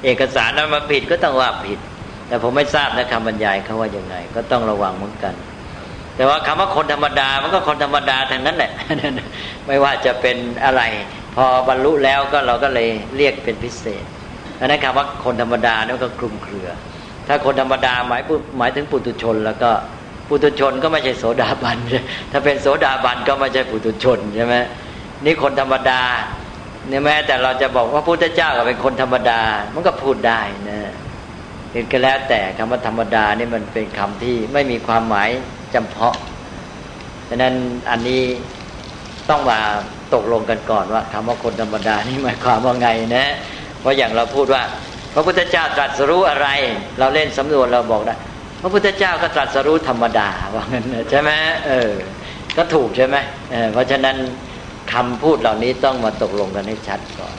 [0.06, 1.80] เอกสารนั้นมาผิดก็ต้องว่าผิด
[2.28, 5.34] แต่ผมไม่ทราบนะคำบรรยายเขาว่ายังไง ก็ต้องระวังเหมือนกัน
[6.16, 8.72] แต่ว่าคำว่าคนธรรมดามันก็คนธรรมดาทางนั้นแหละ
[9.68, 10.82] ไม่ว่าจะเป็นอะไร
[11.36, 14.06] พอบรรลุแล้วก็เราก็เลยเรียกเป็นพิเศษ
[14.60, 16.70] อันนั้นคำว่าคนธรรมดานี่ก็คลุมเครือ
[17.34, 18.22] ถ้าคนธรรมดาหมาย
[18.58, 19.70] หมายถึงปุถุชน แล้วก็
[20.28, 21.78] ปุถุชนก็ไม่ใช่โสดาบัน
[22.32, 24.56] ถ้าเป็นโสดาบันก็ไม่ใช่ปุถุชนใช่ไหม
[25.26, 26.02] นี่คนธรรมดา
[26.88, 29.42] เนี่ยแม้แต่เราจะบอกว่าพุทธเจ้าก็เป็นคนธรรมดา
[29.74, 30.80] มันก็พูดได้นะ
[31.72, 35.30] เห็นก็แล้วแต่คำว่าธรรมดานี่มันเป็นคำที่ไม่มีความหมาย
[35.74, 36.16] จำเพาะ
[37.30, 37.54] ฉะนั้น
[37.90, 38.22] อันนี้
[39.30, 39.60] ต้องมา
[40.14, 43.26] ตกลงกันก่อนว่าคำว่าคนธรรมดานี่หมายความว่าไงนะ
[43.80, 44.64] เพราะอย่างเราพูดว่า
[45.14, 46.48] พระพุทธเจ้าตรัสรู้อะไร
[47.00, 48.16] เราเล่นสำนวนเราบอกได้
[48.62, 51.30] พระพุทธเจ้าก็ตรัสรู้ธรรมดาว่างั้นใช่ไหม
[51.68, 51.92] เออ
[52.58, 53.16] ก็ถูกใช่ไหม
[53.52, 54.16] เออเพราะฉะนั้น
[54.94, 57.36] คำพูดเหล่านี้ต้องมาตกลงกันให้ชัดก่อน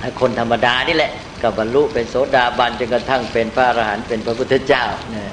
[0.00, 5.24] ให้คนธรรมดานี่แหละก็บรรลุเป็นโสดาบันจนกระทั่งเป็นพระอรหันต์เป็นพระพุทธเจ้านะ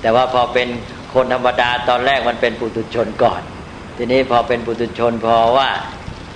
[0.00, 0.68] แต่ว่าพอเป็น
[1.14, 3.42] คนธรรมดาตอนแรกมันเป็นปุถุชนก่อน
[3.96, 5.68] ทีนี้พอเป็นปุถุชนพอว่า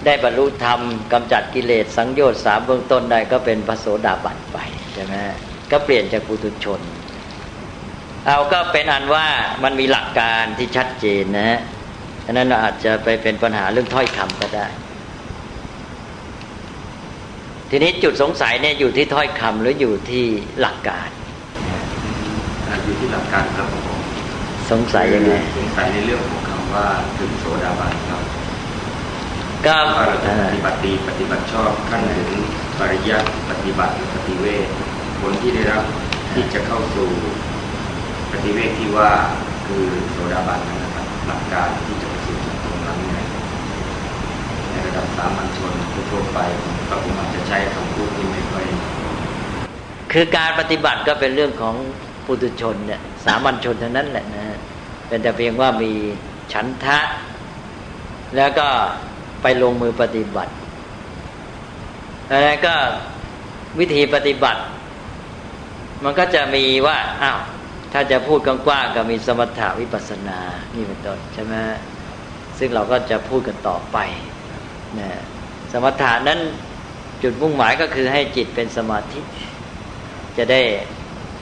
[0.04, 0.80] ได้บรรลุธรรม
[1.12, 4.58] กำจัดกิเลสสังโยชน์สามเบื้องต้นได้ก็เป็นพระโสดาบันไป
[4.92, 5.14] ใช่ไหม
[5.70, 6.80] ก็เปลี่ยนจากปุถุชน
[8.26, 9.26] เอาก็เป็นอันว่า
[9.64, 11.60] มันมีหลักการที่ชัดเจนนะฮะ
[12.26, 14.66] อันนั้นเราอาจจะไปเป็นปัญหาเรื่องถ้อยคำก็ได้
[17.70, 20.24] ทีนี้จุดสงสัยเนี่ยอยู่ที่ถ้อยคำหรืออยู่ที่
[20.60, 21.08] หลักการ
[22.66, 24.00] อ่าอยู่ที่หลักการครับผม
[24.70, 26.86] สงสัยยังไงสงสัยในเรื่องของคำว่า
[27.18, 28.43] ถึงโสดาบันครับ
[29.66, 32.30] ก็ว่าเราจะอ่าปฏิบัติดีปฏิบัติชอบขั้นถึง
[32.78, 34.66] ปริยัติปฏิบัติหรือปฏิเวท
[35.20, 35.84] ผลที่ได้รับ
[36.32, 37.10] ที่จะเข้าสู่
[38.32, 39.10] ปฏิเวทที่ว่า
[39.66, 43.26] คือโสดาบันนั้นนะครับหลักการที่จะไปสู่ตรงนั้นเนี่ย
[44.70, 45.72] ในระดับสามัญชน
[46.10, 46.38] ทั่วๆไป
[46.88, 48.64] ก็คงอาจจะใช้คำพูดที่ไม่ค่อย
[50.12, 51.74] คือการปฏิบัติก็เป็นเรื่องของ
[52.26, 54.58] ปุถุชนเนี่ยสามัญชนเท่านั้นแหละนะฮะ
[55.08, 55.92] เป็นแต่เพียงว่ามี
[56.52, 56.98] ฉันทะ
[58.36, 58.68] แล้วก็
[59.44, 60.52] ไปลงมือปฏิบัติ
[62.28, 62.74] แล้วก็
[63.78, 64.60] วิธีปฏิบัติ
[66.04, 67.40] มันก็จะมีว่าอ้าว
[67.92, 70.38] ถ้าจะพูดกว้างๆก็มีสมถาวิปัสสนา
[70.74, 71.54] นี่เป็นต้นใช่ไหม
[72.58, 73.98] ซึ่งเราก็จะพูดกันต่อไป
[74.98, 75.10] นะ
[75.72, 76.40] สมถะนั้น
[77.22, 79.20] จุดมุ่งหมายก็คือให้จิตเป็นสมาธิ
[80.36, 80.60] จะได้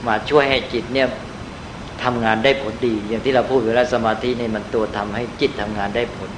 [0.07, 1.07] มาช่วยให้จิตเนี่ย
[2.03, 6.29] ทำงานได้ผลดี อย่างที่เราพูดเวลาสมาธินี่มันตัวทำให้จิตทำงานได้ผล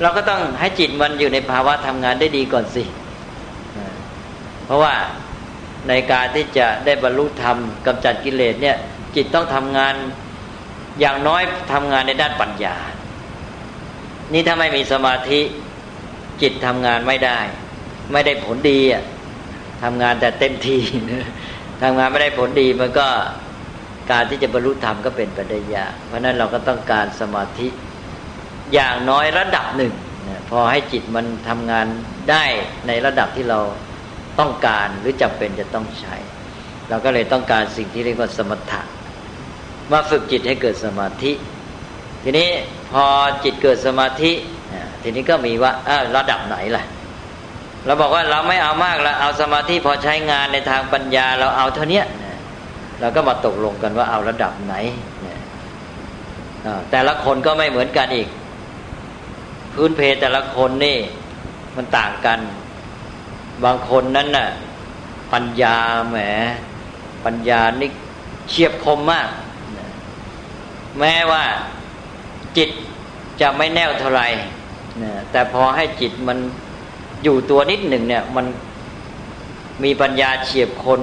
[0.00, 2.84] เราก็ต้องให้จิตมันอยู่ในภาวะทำงานได้ดีก่อนสิ
[4.64, 4.94] เพราะว่า
[5.88, 8.76] ในการที่จะได้บรรลุธรรมกำจัดกิเลสเนี่ย
[9.16, 9.94] จิตต้องทำงาน
[11.00, 12.76] อย่างน้อยทำงานในด้านปัญญา
[14.32, 15.40] นี่ถ้าไม่มีสมาธิ
[16.42, 17.38] จิตทำงานไม่ได้
[18.12, 19.04] ไม่ได้ผลดีอะ
[19.82, 20.80] ทำงานแต่เต็มที่
[21.82, 23.06] ทำงานไม่ได้ผลดีมันก็
[24.10, 27.68] การที่จะบรรลุธรรมก็เป็นไปได้ยากเพราะนั้นเราก็ต้องการสมาธิ
[28.74, 29.92] อย่างน้อยระดับหนึ่ง
[30.50, 31.86] พอให้จิตมันทำงาน
[32.30, 32.44] ได้
[32.86, 33.60] ในระดับที่เรา
[34.40, 36.16] ต้องการหรือจำเป็นจะต้องใช้
[36.88, 38.82] เราก็เลยต้องการสิ่งที่เรียกว่าสมถะ
[39.92, 41.32] มาฝึกจิตให้เกิดสมาธิ
[42.22, 42.48] ทีนี้
[42.92, 43.04] พอ
[43.44, 44.32] จิตเกิดสมาธิ
[45.02, 45.72] ทีนี้ก็มีว่า
[46.16, 46.84] ระดับไหนล่ะ
[47.86, 52.02] เราบอกว่าเราไม่เอามากเราเอาสมาธิพอใช้งานในทางปัญญาเราเอาเท่านี้
[53.00, 54.74] เราก็มาตกลงกันว่าเอาระดับไหน
[56.90, 58.28] แต่ละคนก็ไม่เหมือนกันอีก
[59.74, 60.98] พื้นเพแต่ละคนนี่
[61.76, 62.40] มันต่างกัน
[63.64, 64.48] บางคนนั้นน่ะ
[65.32, 65.76] ปัญญา
[66.10, 66.18] แหม
[67.24, 67.90] ปัญญานี่
[68.48, 69.28] เฉียบคมมาก
[70.98, 71.44] แม้ว่า
[72.56, 72.70] จิต
[73.40, 74.26] จะไม่แน่วเท่าไหร่
[75.30, 76.38] แต่พอให้จิตมัน
[77.24, 78.46] อยู่ตัวนิดหนึ่งเนี่ย มัน
[79.84, 81.00] มีปัญญาเฉียบคน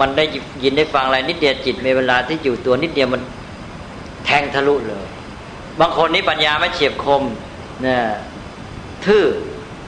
[0.00, 0.24] มันได้
[0.62, 3.22] ยินได้ฟังอะไรนิดเดียวจิตมีเวลาที่อยู่ตัวนิดเดียวมัน
[4.24, 5.04] แทงทะลุเลย
[5.80, 7.22] บางคนนี่ปัญญาไม่เฉียบคม
[7.86, 7.98] นะ
[9.04, 9.24] ทื่อ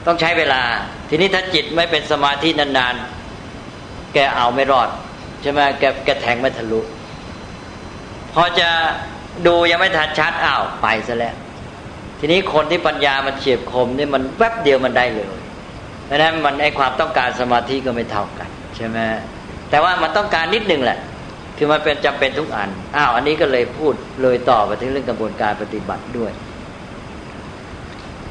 [0.05, 0.61] ต้องใช้เวลา
[1.09, 4.89] ทีนี้ถ้าจิตไม่เป็นสมาธินานๆ แกเอาไม่รอด
[5.41, 6.79] ใช่ไหมแกแกแทงไม่ทะลุ
[8.33, 8.69] พอจะ
[9.47, 11.35] ดูยังไม่ทันชัดอ้าวไปซะแล้ว
[12.19, 15.29] ทีนี้คนที่ปัญญามันเฉียบคมนี่มันแวบเดียวมันได้เลย
[16.05, 18.97] เพราะนั้นมันไอความต้องการสมาธิก็ไม่เท่ากันใช่ไหม
[19.69, 20.99] แต่ว่ามันต้องการนิดนึงแหละ
[21.57, 26.31] คือมันเป็นจำเป็นทุกอันอ้าวอันนี้ก็เลยพูดเลยต่อไปถึงเรื่องกระบวนการปฏิบัติด้วย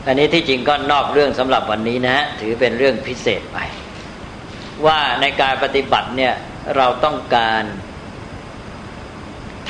[0.06, 3.58] อันนี้ที่จริงก็นอกเรื่องสำหรับวันนี้นะถือเป็นเรื่องพิเศษไป
[4.86, 6.34] ว่าในการปฏิบัติเนี่ย
[6.76, 7.62] เราต้องการ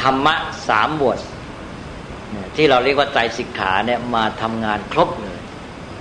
[0.00, 0.34] ธรรมะ
[0.68, 1.18] สามบท
[2.56, 5.38] ที่เราเรียกว่าใจสิกขาเนี่ยมาทำงานครบเลย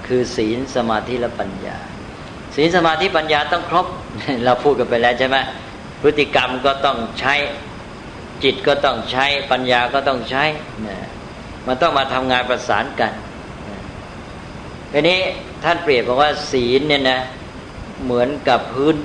[0.08, 1.78] คือศีลสมาธิและปัญญา
[2.56, 3.86] ศีลสมาธิปัญญาต้องครบ
[4.46, 5.38] เราพูดกันไปแล้วใช่ไหม
[6.02, 7.34] พฤติกรรมก็ต้องใช้
[8.44, 10.44] จิตก็ต้องใช้ปัญญาก็ต้องใช้
[11.68, 13.12] มันต้องมาทำงานประสานกัน
[14.92, 15.20] ทีนี้
[15.64, 17.20] ท่านเปรียบบอกว่าศีลเนี่ยนะ
[18.04, 18.96] เหมือนกับพื้น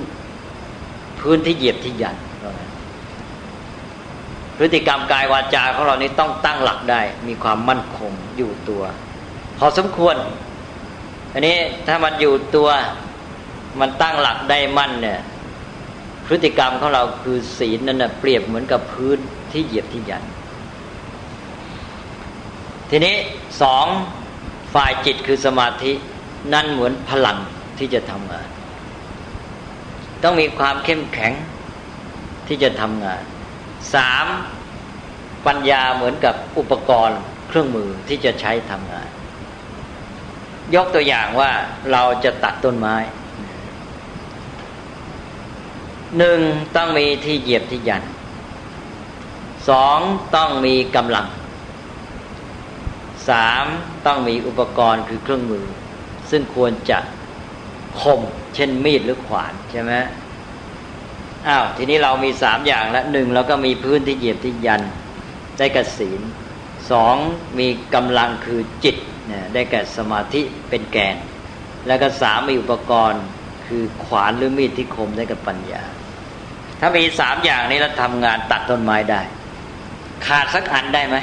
[1.19, 2.15] พื้นที่เหยียบที่ยัน
[4.57, 8.83] พฤติกรรมกายวาจาของเรานี้ต้องตั้งหลักได้ มีความมั่นคงอยู่ตัว
[9.57, 10.15] พอสมควร
[11.33, 11.55] อันนี้
[11.87, 12.69] ถ้ามันอยู่ตัว
[13.79, 15.19] มันตั้งหลักได้มั่นเนี่ย
[16.25, 19.17] พฤติกรรมของเราคือศีลนั่นนะเปรียบเหมือนกับพื้น
[19.51, 20.23] ที่เหยียบที่ยัน
[22.89, 23.15] ทีนี้
[23.61, 23.85] สอง
[24.73, 25.91] ฝ่ายจิตคือสมาธิ
[26.53, 27.37] นั่นเหมือนพลัง
[27.77, 28.47] ที่จะทำงาน
[30.23, 31.33] ต้องมีความเข้มแข็ง
[32.47, 33.21] ที่จะทำงาน
[33.93, 34.27] สาม
[35.45, 39.09] ปัญญาเหมือนกับอุปกรณ์เครื่องมือที่จะใช้ทำงาน
[40.75, 41.51] ยกตัวอย่างว่า
[41.91, 42.95] เราจะตัดต้นไม้
[46.17, 46.39] หนึ่ง
[46.75, 48.03] ต้องมีที่เหยียบที่ยัน
[49.69, 49.99] สอง
[50.35, 51.27] ต้องมีกำลัง
[53.29, 53.65] สาม
[54.05, 55.65] ต้องมีอุปกรณ์คือเครื่องมือ
[56.29, 56.99] ซึ่งควรจะ
[58.01, 58.21] คม
[58.55, 59.93] เช่นมีดหรือขวานใช่ไหม
[61.47, 64.81] อ้าวทีนี้เรามีสามอย่างล้วหนึ่งเราก็มีพื้นที่เหยียบที่ยัน
[65.57, 66.21] ได้กับศีล
[66.91, 67.15] สอง
[67.59, 68.97] มีกำลังคือจิต
[69.27, 71.15] เนี่ยได้แก่สมาธิเป็นแกน
[71.87, 73.23] แล้วก็สามมีอุปกรณ์
[73.67, 75.81] คือขวานหรือมีดที่คมได้กับปัญญา
[76.79, 79.21] ถ้ามีสามอย่างนี้แล้วทำงานตัดต้นไม้ได้
[80.25, 81.17] ขาดสักอันได้ไหม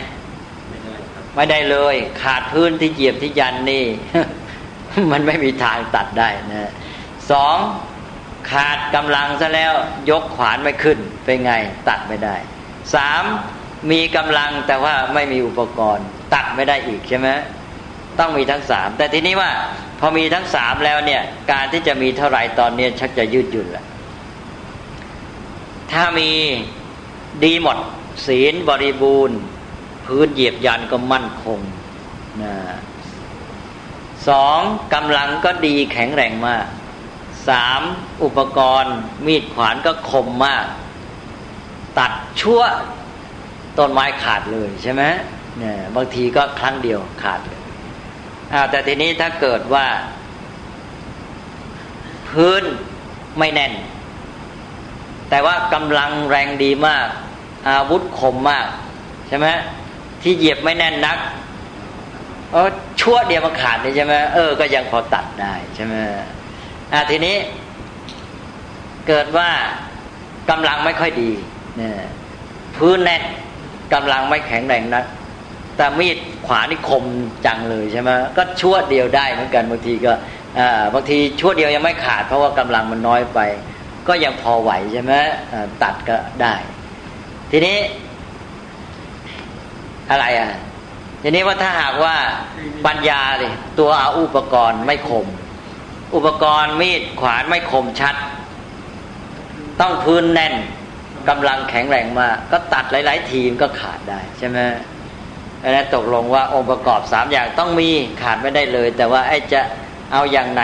[1.37, 3.85] ไม่ได้เลย ขาดพื้นที่เหยียบที่ยันนี่
[5.12, 6.72] มันไม่มีทางตัดได้นะ
[7.30, 7.57] สอง
[8.51, 9.72] ขาดกำลังซะแล้ว
[10.11, 11.53] ยกขวานไม่ขึ้นเป็นไง
[11.89, 12.37] ตัดไม่ได้
[12.95, 13.22] สาม
[13.91, 17.28] มีกำลังแต่ว่าไม่มีอุปกรณ์ ตัดไม่ได้อีกใช่ไหม
[18.18, 19.51] ต้องมีทั้งสามแต่ทีนี้ว่า
[20.01, 21.22] พอมีทั้งสามแล้วเนี่ย
[21.53, 23.85] การที่จะมีเท่าไหร่ตอนนี้ชักจะยืดหยุ่นแหละ
[25.93, 26.30] ถ้ามี
[27.45, 27.78] ดีหมด
[28.26, 29.39] ศีลบริบูรณ์
[30.07, 31.61] พื้นเหยียบยันก็มั่นคง
[32.42, 32.55] นะ
[34.28, 34.61] สอง
[34.94, 36.66] กำลังก็ดีแข็งแรงมาก
[37.48, 37.82] สาม
[38.22, 38.96] อุปกรณ์
[39.26, 40.66] มีดขวานก็คมมาก
[41.98, 42.62] ตัดชั่ว
[43.78, 45.02] ต้นไม้ขาดเลยใช่ไหม
[45.59, 47.61] เนี่ยบางทีก็ครั้งเดียวขาดเลย
[48.52, 49.86] อ่าแต่ทีนี้ถ้าเกิดว่า
[52.28, 52.62] พื้น
[53.38, 53.72] ไม่แน่น
[55.30, 57.07] แต่ว่ากำลังแรงดีมาก
[57.68, 58.66] อาวุธคมมาก
[59.28, 59.46] ใช่ไหม
[60.25, 61.18] ที่เหยียบไม่แน่นนัก
[62.53, 62.68] เออ
[63.01, 65.95] ชั่วเดียวมันขาดเลยใช่ไหมเออก็ยังพอตัดได้ใช่ไหม
[66.93, 67.37] อ่าทีนี้
[69.09, 69.49] เกิดว่า
[70.51, 71.31] กำลังไม่ค่อยดี
[71.77, 71.95] เนี่ย
[72.77, 73.22] พื้นแน่น
[73.95, 75.05] กำลังไม่แข็งแรงนัก
[75.77, 76.16] แต่มีด
[76.47, 77.05] ขวานี่คม
[77.47, 80.12] จังเลยใช่ไหมก็ชั่วเดียวได้เหมือนกันบางทีก็
[80.95, 83.41] บางทีชั่วเดียวยังไม่ขาด เพราะว่ากำลังมันน้อยไป
[84.09, 85.12] ก็ยังพอไหวใช่ไหม
[85.83, 86.55] ตัดก็ได้
[87.51, 87.77] ทีนี้
[90.11, 90.50] อะไรอะ
[91.22, 92.16] ทีนี้ว่าถ้าหากว่า
[92.86, 95.26] ปัญญาเลยตัวอาอุปกรณ์ไม่คม
[96.14, 98.14] อุปกรณ์มีดขวานไม่คมชัด
[99.80, 100.55] ต้องพื้นแน่น
[101.28, 104.59] กำลังแข็งแรงมากก็ตัดหลาย ๆ ทีมก็ขาดได้ใช่ไหม
[105.62, 107.88] อันนั้นตกลงว่าองค์ประกอบสามอย่างต้องมี
[108.22, 109.61] ขาดไม่ได้เลย แต่ว่าไอ้จะ
[110.12, 110.62] เอาอย่างไหน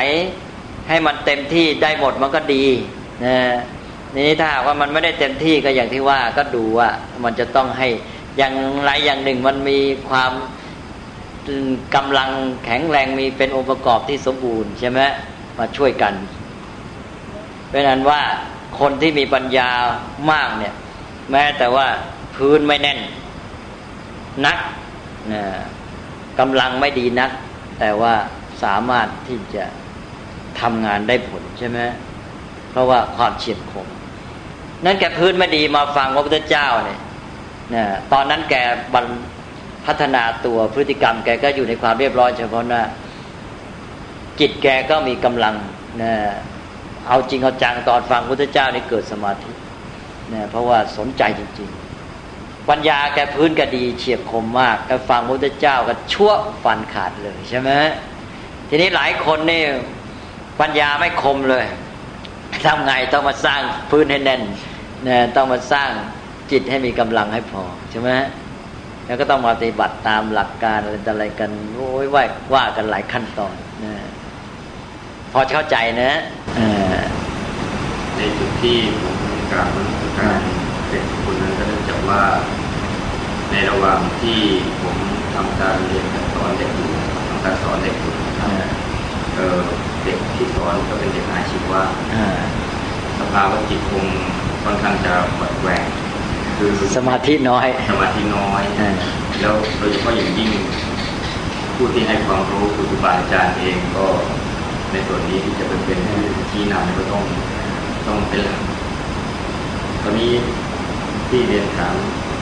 [0.88, 2.64] ให้มันเต็มที่ได้หมดมันก็ดี
[3.24, 3.36] นะ
[4.14, 6.88] นี่ถ้าว่ามันไม่ได้เต็มที่ก็อย่างที่ว่าก็ดูว่า
[7.24, 7.88] มันจะต้องให้
[8.40, 9.78] อย่างไรอย่างหนึ่งมันมี
[10.08, 10.32] ความ
[11.94, 12.30] กำลัง
[12.64, 15.00] แข็งแรงมีเป็นองค์ประกอบที่สมบูรณ์ใช่ไหม
[15.58, 16.14] มาช่วยกัน
[17.70, 18.20] เป็นอันว่า
[18.80, 19.70] คนที่มีปัญญา
[20.30, 20.74] มากเนี่ย
[21.30, 21.86] แม้แต่ว่า
[22.36, 22.98] พื้นไม่แน่น
[24.46, 24.58] นัก
[25.32, 25.42] นะ
[26.38, 27.30] กำลังไม่ดีนัก
[27.78, 28.14] แต่ว่า
[28.62, 29.64] สามารถที่จะ
[30.60, 31.78] ทำงานได้ผลใช่ไหม
[32.70, 33.86] เพราะว่าความเฉียบคม
[34.84, 37.00] นั่นแกพื้นไม่ดีมาฟังพระพุทธเจ้าเนี่ย
[37.74, 38.54] นะตอนนั้นแก
[38.94, 39.06] บรร
[39.86, 42.82] พัฒนาตัวพฤติกรรม แกก็อยู่ในความเรียบร้อยเฉพาะหน้า
[44.40, 45.54] จิตแกก็มีกำลัง
[46.02, 46.12] นะ
[47.08, 49.52] เอาจริงเอาจังตอนฟังพุทธเจ้านี่เกิดสมาธิ
[50.32, 51.70] นะเพราะว่าสนใจจริง
[52.18, 56.32] ๆ ปัญญาแกพื้นก็ดีเฉียบคมมากแกฟังพุทธเจ้าก็ชั่ว
[56.64, 57.70] ฟันขาดเลยใช่ไหม
[58.68, 59.62] ทีนี้หลายคนนี่
[60.60, 61.66] ปัญญาไม่คมเลย
[62.66, 63.60] ทำไงต้องมาสร้าง
[63.90, 64.42] พื้นให้แน่น
[65.08, 65.90] นะต้องมาสร้าง
[66.50, 68.10] จิตให้มีกำลังให้พอใช่ไหม
[69.06, 72.22] แล้วก็ต้องมาปฏิบัติตามหลักการอะไรอะไรกันโอ้ยว่า
[72.54, 73.94] ว่ากันหลายขั้นตอนนะ
[75.32, 76.12] พอเข้าใจนะ
[78.16, 79.16] ในจุดที่ผม
[79.52, 79.70] กล่าว
[80.18, 80.40] การ
[80.88, 82.22] เป็นคนนั้นก็เนื่องจากว่า
[83.50, 84.40] ในระหว่างที่
[84.82, 84.96] ผม
[85.34, 86.90] ทำการเรียนการสอนเด็กอยู่
[87.28, 88.14] ทำการสอนเด็กอยู่
[89.34, 91.82] เเด็กที่สอนก็เป็นเด็กอาชีวะ
[93.18, 94.06] สภาวะจิตคง
[94.64, 95.86] ค่อนข้างจะหวดแหวก
[96.60, 98.62] คือสมาธิน้อย สมาธิน้อย
[99.40, 100.50] แล้วโดยเฉพาะอย่างยิ่ง
[101.76, 104.06] ผู้ที่ให้ความรู้คือครูบาอาจารย์เองก็
[104.92, 106.00] ในส่วนนี้ที่จะเป็นเป็น
[106.50, 107.22] ชี้นำก็ต้อง
[108.06, 108.60] ต้องเป็นหลัก
[110.02, 110.32] ตอนนี้
[111.28, 111.94] ที่เรียนถาม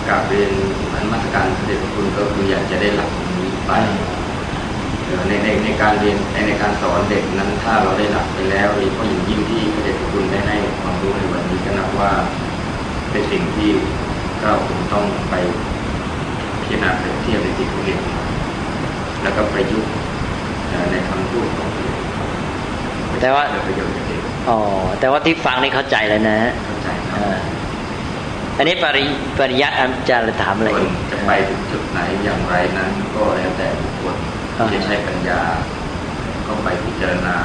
[0.09, 0.53] กลับเรียน
[0.93, 3.73] อันมาตรการเด็กคุณก็คืออยากจะได้หลักนี้ไป
[5.29, 6.17] ในในในการเรียน
[6.49, 12.11] ในการสอนเด็กนั้นถ้าเราได้หลักไปแล้วโดยเฉพาะอย่างยิ่งที่พระเดชพระคุณได้ให้ความรู้ในวันนี้ก็นับว่า
[13.11, 13.71] เป็นสิ่งที่
[14.43, 15.35] เราคงต้องไป
[16.61, 18.01] พิจารณาเปรียบเทียบในที่เขาเรียน
[19.23, 19.91] แล้วก็ประยุกต์
[20.91, 21.69] ในคำพูดของ
[23.21, 23.45] แต่ว่า
[24.49, 24.59] อ๋อ
[25.01, 26.89] แต่ว่าที่ฟังนี่เข้าใจแล้วนะเข้าใจ
[28.59, 29.05] อันนี้ปริ
[29.39, 30.71] ปริยัติอาจารย์ถามอะไร
[31.13, 34.17] จะไปถึงจุดไหนอย่างไรนั้น ก็แล้วแต่บุคคล
[34.73, 35.41] จะใช้ปัญญา
[36.47, 37.37] ก็ไปพิจารณา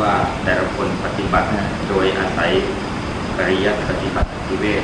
[0.00, 0.12] ว่า
[0.44, 1.48] แต่ละคนปฏิบัติ
[1.88, 2.50] โดยอาศัย
[3.36, 4.82] ปริยัติปฏิบัติปฏิเวท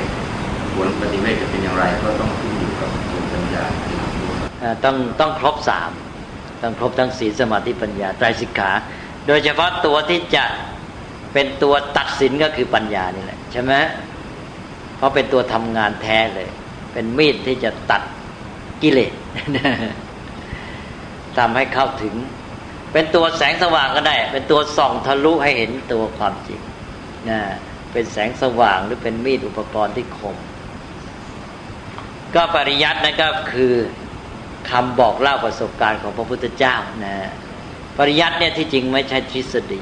[0.75, 3.63] ผลปฏิเวทจะเป็นอย่างไรก็ต้องขึ้นอยู่กับตัวปัญญา
[4.83, 5.91] ต้องต้องครบสาม
[6.61, 8.71] ต้องครบทั้งศีลสมาธิปัญญาไตรสิกขา
[9.27, 10.45] โดยเฉพาะตัวที่จะ
[11.33, 13.73] เป็นตัวตัดสินก็คือปัญญานี่แหละใช่ไหม
[14.97, 16.49] เพราะเป็นตัวทำงานแท้เลย
[16.93, 18.01] เป็นมีดที่จะตัด
[18.81, 19.13] กิเลส
[21.37, 22.15] ทำให้เข้าถึง
[22.93, 26.59] เป็นตัวแสงสว่างก็ได้ เป็นตัวส่องทะลุให้เห็นตัวความจริง
[27.29, 27.39] นะ
[27.91, 30.37] เป็นแสงสว่างหรือเป็นมีดอุปกรณ์ที่คม
[32.35, 33.73] ก็ปริยัตินั่นก็คือ
[34.69, 36.75] คำบอกเล่าประสบการณ์ของพระพุทธเจ้า
[37.05, 37.15] นะ
[37.97, 39.81] ปริยัติเนี่ยที่จริงไม่ใช่ทฤษฎี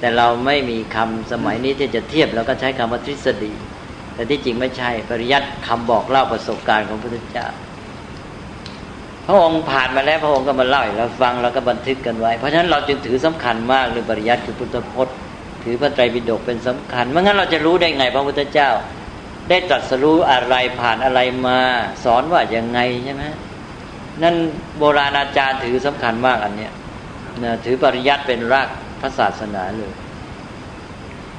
[0.00, 3.52] แต่เราไม่มีคำสมัยนี้ที่จะเทียบแล้วก็ใช้คำว่าทฤษฎี
[4.14, 7.46] แต่ที่จริงไม่ใช่ปริยัติคำบอกเล่าประสบการณ์ของพระพุทธเจ้า
[9.26, 15.16] พระองค์ผ่านมาแล้วพระองค์ก็มาเล่าให้เราฟังแล้วก็บันทึกกันไว้ เพราะฉะนั้นเราจึงถือสำคัญมากเรื่องปริยัติคือพุทธพจน์
[15.64, 18.70] ถือพระไตรปิฎกเป็นสำคัญไม่งั้นเราจะรู้ได้ไงพระพุทธเจ้า
[19.50, 21.58] ได้ตรัสรู้อะไรผ่านอะไรมา
[22.04, 23.24] สอนว่าย่างไงใช่ไหม
[24.22, 24.34] นั่น
[24.78, 26.72] โบราณอาจารย์ถือสำคัญมากอันเนี้ย
[27.44, 28.68] นะถือปริยัติเป็นราก
[29.00, 29.92] พระศาสนาเลย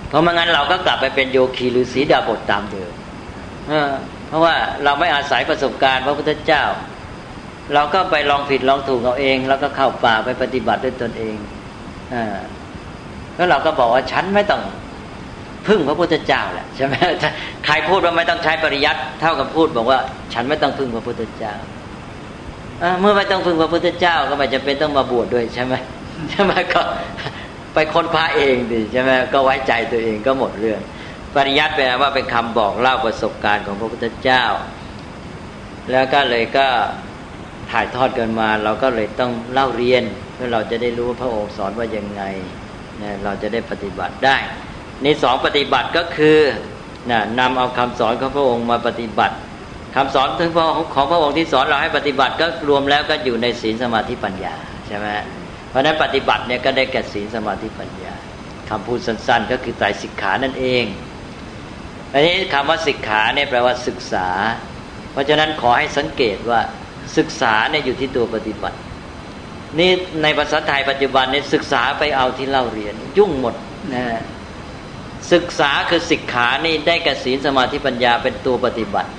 [0.07, 2.93] เพราะไม่งั้นเราก็กลับไปเป็นโยคีหรือศีดาบทตามเดิม
[4.27, 6.63] เพราะว่าเราไม่อาศัยประสบการณ์พระพุทธเจ้า
[7.73, 11.35] เราก็ไปลองผิดลองถูกเอาเอง แล้วก็เข้าป่าไปปฏิบัติด้วยตนเอง
[12.13, 12.15] อ
[13.35, 14.61] แล้วเราก็บอกว่าฉันไม่ต้อง
[15.67, 16.93] พึ่งพระพุทธเจ้าแหละใช่ไหม
[17.65, 19.99] ใครพูดว่าไม่ต้องใช้ปริยัติเท่ากับพูดบอกว่า
[20.33, 21.53] ฉันไม่ต้องพึ่งพระพุทธเจ้า
[22.99, 25.73] เมื่อไม่ต้องพึ่งพระพุทธเจ้าก็ไม่จำเป็นต้องมาบวชด้วยใช่ไหม
[26.31, 26.81] ใช่ไหมก็
[27.73, 30.79] ไปค้นพาเองดิใช่ไหมก็ไว้ใจตัวเองก็หมดเรื่อง
[31.35, 34.43] ปริยัติแปลว่าเป็นคำบอกเล่าประสบการณ์ของพระพุทธเจ้า
[35.91, 36.67] แล้วก็เลยก็
[37.71, 40.03] ถ่ายทอดกันมา เราก็เลยต้องเล่าเรียน
[40.33, 42.23] เพื่อเราจะได้รู้ว่าพระองค์สอนว่ายังไง
[43.23, 44.37] เราจะได้ปฏิบัติได้
[45.05, 46.39] นสองปฏิบัติก็คือ
[47.11, 49.35] นะนำเอาคำสอนของพระองค์มาปฏิบัติ
[49.95, 50.51] คำสอนถึง
[50.95, 54.55] ของพระองค์ที่สอนเราให้ปฏิบัติก็รวมแล้วก็อยู่ในศีลสมาธิปัญญา
[54.87, 55.07] ใช่ไหม
[55.69, 58.13] เพราะนั้นปฏิบัติเนี่ยก็ได้แก่ศีลสมาธิปัญญา
[58.69, 60.85] คำพูดสั้น ๆ ก็คือไตรสิกขานั่นเอง
[62.13, 64.27] อันนี้คำว่าสิกขาเนี่ยแปลว่าศึกษา
[65.11, 66.59] เพราะฉะนั้นขอให้สังเกตว่า
[67.17, 68.77] ศึกษาเนี่ยอยู่ที่ตัวปฏิบัติ
[69.79, 69.91] นี่
[70.23, 73.55] ในภาษาไทยปัจจุบันเนี่ยศึกษาไปเอาที่เล่าเรียน ยุ่งหมด
[73.93, 74.03] นะ
[75.33, 79.09] ศึกษาคือศิกขานี่ได้กับศีลสมาธิปัญญาเป็นตัวปฏิบัติ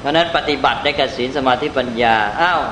[0.00, 2.62] เพราะนั้นปฏิบัติได้กับศีลสมาธิปัญญาอ้าว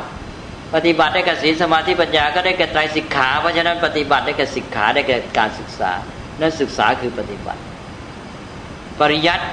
[0.74, 5.92] ปฏิบัติได้กับศีลสมาธิปัญญาก็ได้กับไตรสิกขา เพราะฉะนั้นปฏิบัติได้กับสิกขาได้กับการศึกษา
[6.40, 7.60] นั่นศึกษาคือปฏิบัติ
[9.00, 9.44] ปริยัติ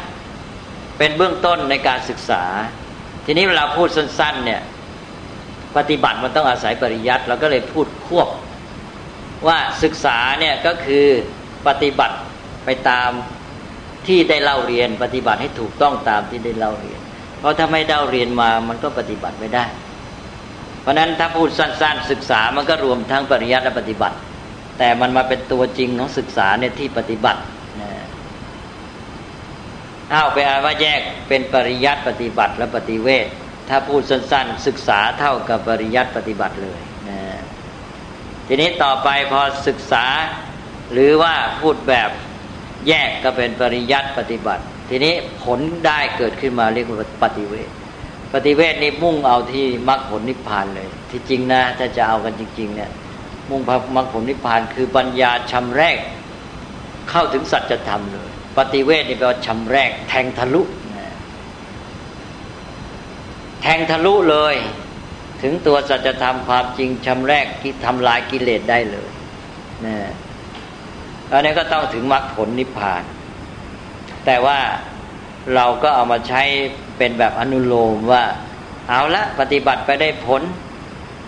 [0.98, 2.44] เป็นเบื้องต้นในการศึกษา
[3.26, 4.62] ทีนี้เวลาพูดสั้นๆเนี่ย
[5.78, 8.28] ปฏิบัติมันต้องอาศัยปริยัติเราก็เลยพูดควบ
[9.48, 11.06] ว่าศึกษาเนี่ยก็คือ
[11.68, 12.16] ปฏิบัติ
[12.66, 13.10] ไปตาม
[14.08, 17.00] ที่ได้เล่าเรียนปฏิบัติให้ถูกต้องตามที่ได้เล่าเรียน
[17.40, 19.66] เพราะถ้าไม่เล่าเรียนมามันก็ปฏิบัติไม่ได้
[20.82, 24.18] เพราะนั้นถ้าพูดสั้น ๆ ศึกษามันก็รวมทั้งปริยัติและปฏิบัติ
[24.78, 27.42] แต่มันมาเป็นตัวจริงของศึกษาเนี่ยที่ปฏิบัติ
[30.12, 33.28] เอาไปอ่านว่าแยกเป็นปริยัติปฏิบัติและปฏิเวท
[33.70, 37.20] ถ้าพูดสั้น ๆ ศึกษาเท่ากับปริยัติปฏิบัติเลยนะ
[38.48, 40.06] ทีนี้ต่อไปพอศึกษา
[40.92, 42.10] หรือว่าพูดแบบ
[42.88, 45.14] แยกก็เป็นปริยัติปฏิบัติ ทีนี้
[45.44, 47.70] ผลได้เกิดขึ้นมาเรียกว่าปฏิเวท
[48.34, 52.92] ปฏิเวทนี่มุ่งเอาที่มรรคผลนิพพานเลย ที่จริงนะถ้าจะเอากันจริง ๆ เนี่ย
[53.50, 55.98] มุ่งพมรรคผลนิพพานคือปัญญาชำแรก
[57.10, 60.62] เข้าถึงสัจธรรมเลย ปฏิเวทนี่แปลว่าชำแรก แทงทะลุ
[63.62, 64.56] แทงทะลุเลย
[65.42, 69.10] ถึงตัวสัจธรรมความจริงชำแรกที่ทำลายกิเลสได้เลย
[69.86, 69.96] นะ
[71.32, 73.04] อันนี้ก็ต้องถึงมรรคผลนิพพาน
[74.26, 74.60] แต่ว่า
[75.56, 76.42] เราก็เอามาใช้
[76.98, 78.24] เป็นแบบอนุโลมว่า
[78.90, 80.42] เอาละปฏิบัติไปได้ผล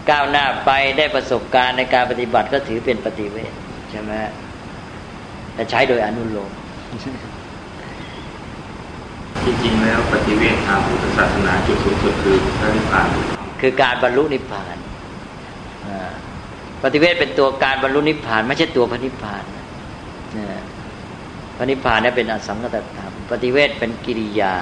[0.10, 3.52] ก้าวหน้าไปได้ประสบการณ์ในการปฏิบัติก็ถือเป็นปฏิเวท
[3.92, 4.12] ใช่ไหม
[5.56, 6.52] แต่ใช้โดยอนุโลม
[9.46, 13.08] จริงๆแล้วปฏิเวททางพุทธศาสนาจุดสูงสุดคือพระนิพพาน
[13.62, 14.76] คือการบรรลุนิพพาน
[16.84, 19.44] ปฏิเวทเป็นตัวการบรรลุนิพพาน ไม่ใช่ตัวพระนิพพาน
[21.56, 24.54] พระนิพพานนี่เป็นอสังกตธรรม ปฏิเวทเป็นกิริยา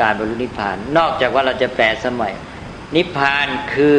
[0.00, 2.32] การบรรลุนิพพาน นอกจากว่าเราจะแปลสมัย
[2.96, 3.98] นิพพานคือ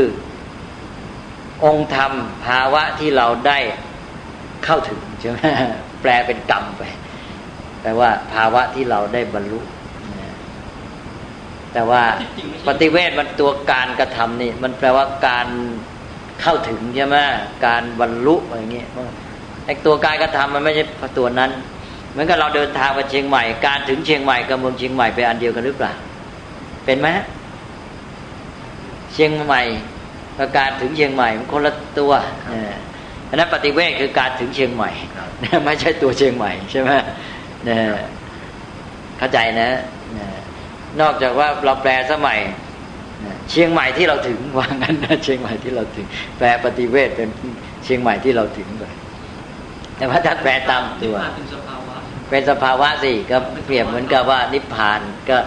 [1.65, 2.11] องค์ธรรม
[2.45, 3.59] ภาวะที่เราได้
[4.65, 5.39] เข้าถึงใช่ไหม
[6.01, 6.83] แปลเป็นกรรมไป
[7.81, 9.59] แปลว่าภาวะที่เราได้บรรลุ
[11.73, 12.03] แต่ว่า
[12.67, 15.47] ปฏิเวทมันตัวการกระทำนี่ มันแปลว่าการ
[16.41, 17.17] เข้าถึงใช่ไหม
[17.65, 18.89] การบรรลุอะไรเงี้ย
[19.67, 20.83] ไอ้ตัวการกระทำมันไม่ใช่
[21.17, 21.51] ตัวนั้น
[22.11, 25.93] เหมือนกับเราเดินทางไปเชียงใหม่ การถึงเชียงใหม่กับเมืองเชียงใหม่เป็นอันเดียวกันหรือเปล่า
[26.85, 27.07] เป็นไหม
[29.13, 29.61] เชียงใหม่
[30.37, 32.11] กับการถึงเชียงใหม่มันคนละตัว
[33.29, 34.91] อันนั้นปฏิเวทคือการถึงเชียงใหม่
[35.65, 36.91] ไม่ใช่ตัวเชียงใหม่ใช่ไหม
[37.65, 37.79] เนี่ย
[39.17, 39.69] เข้าใจนะ
[41.01, 42.39] นอกจากว่าเราแปลสมัย
[43.49, 46.05] เชียงใหม่ที่เราถึงว่างั้นนะเชียงใหม่ที่เราถึง
[46.37, 47.29] แปลปฏิเวทเป็น
[47.83, 48.67] เชียงใหม่ที่เราถึง
[49.97, 51.15] เลยแต่ว่าถ้าแปลตามตัว
[52.29, 55.37] เป็นสภาวะสิก็เปรียบเหมือนกับว่านิพพานก็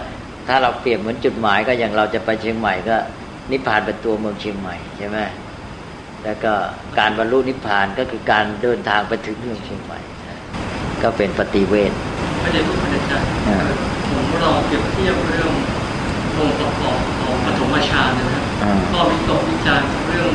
[0.47, 2.97] ถ้าเราเปรียบเหมือนจุดหมายก็อย่างเราจะไปเชียงใหม่ก็
[3.51, 5.19] นิพพานเป็นตัวเมืองเชียงใหม่ใช่ไหม
[6.23, 6.53] แล้วก็
[6.99, 9.99] การบรรลุนิพพานก็คือการเดินทางไปถึงเมืองเชียงใหม่
[11.03, 11.91] ก็เป็นปฏิเวท
[12.41, 13.19] ไม่ได้ถูกไม่ได้
[14.09, 15.51] ผมลองเปรียบเทียบเรื่อง
[16.37, 18.43] องค์ประกอบของปฐมฌานนะครับ
[18.93, 20.31] ก็วิตกวิจารณ์เรื่อง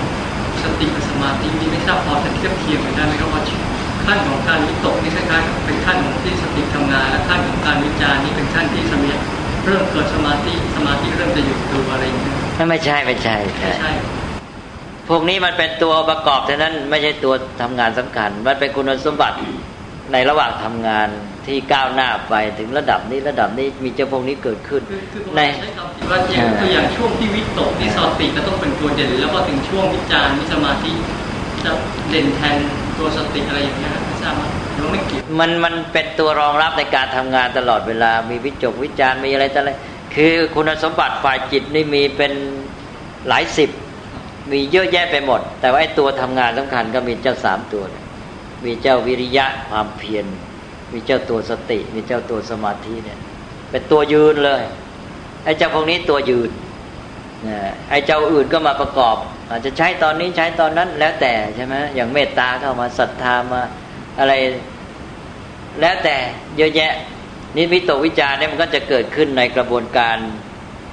[0.62, 3.43] สติกับสมาธินี่ไม่ทราบพอจะเทียบเทียงกันได้ไหมครับว่า
[4.07, 9.11] ขั้นของการวิตกนี่คล้ายๆเป็นขั้นของที่สติทำงาน และขั้นของการวิจารณ์นี่เป็นขั้นที่สมี
[9.65, 12.31] เริ่มเกิดสมาธิสมาธิเริ่มจะหยุดตัวอะไรอย่างเงี้
[12.65, 13.93] ยไม่ใช่ไม่ใช่ไม่ใช่
[15.09, 19.37] พวกนี้มันเป็นตัวประกอบเท่านั้นไม่ใช่ตัวทำงานสำคัญ มันเป็นคุณสมบัติ
[20.13, 21.09] ในระหว่างทำงาน
[21.47, 24.83] ที่ก้าวหน้าไปถึงระดับนี้ระดับนี้มีเจ้าพวกนี้เกิดขึ้น
[25.37, 25.41] ใน
[26.11, 30.93] ว่าอย่างตัวอย่างช่วงที่วิตกที่สติก็ต้องเป็นตัวเด่นแล้วก็ถึงช่วงวิจารณ์วิสมาธิ
[31.65, 31.73] จะ
[32.11, 32.57] เด่นแทน
[32.99, 34.49] ตัวสติอะไรอย่างเงี้ยไม่ทราบว่า
[34.92, 39.70] ไม่เกี่ยวมันมันเป็นตัวรองรับในการทำงานตลอดเวลา มีวิจกวิจารมีอะไรต่ออะไร
[40.14, 42.32] คือคุณสมบัติฝ่ายจิตนี่มีเป็น
[43.28, 43.70] หลายสิบ
[44.51, 47.84] มีเยอะแยะไปหมด แต่ว่าไอ้ตัวทำงานสำคัญก็มีเจ้าสามตัว
[48.64, 50.26] มีเจ้าวิริยะความเพียร
[50.92, 53.18] มีเจ้าตัวสติ มีเจ้าตัวสมาธิเนี่ย
[53.70, 54.62] เป็นตัวยืนเลย
[55.44, 56.51] ไอ้เจ้าพวกนี้ตัวยืน
[57.90, 59.16] ไอ้เจ้าอื่นก็มาประกอบ
[59.51, 63.62] อาจจะใช้ตอนนี้ใช้ตอนนั้นแล้วแต่ใช่ไหมอย่างเมตตาเข้ามาศรัทธามา
[64.18, 64.32] อะไร
[65.80, 66.16] แล้วแต่
[66.57, 66.92] เยอะแยะ
[67.57, 70.16] นี่วิตกวิจารเนี่ยมันก็จะเกิดขึ้นในกระบวนการ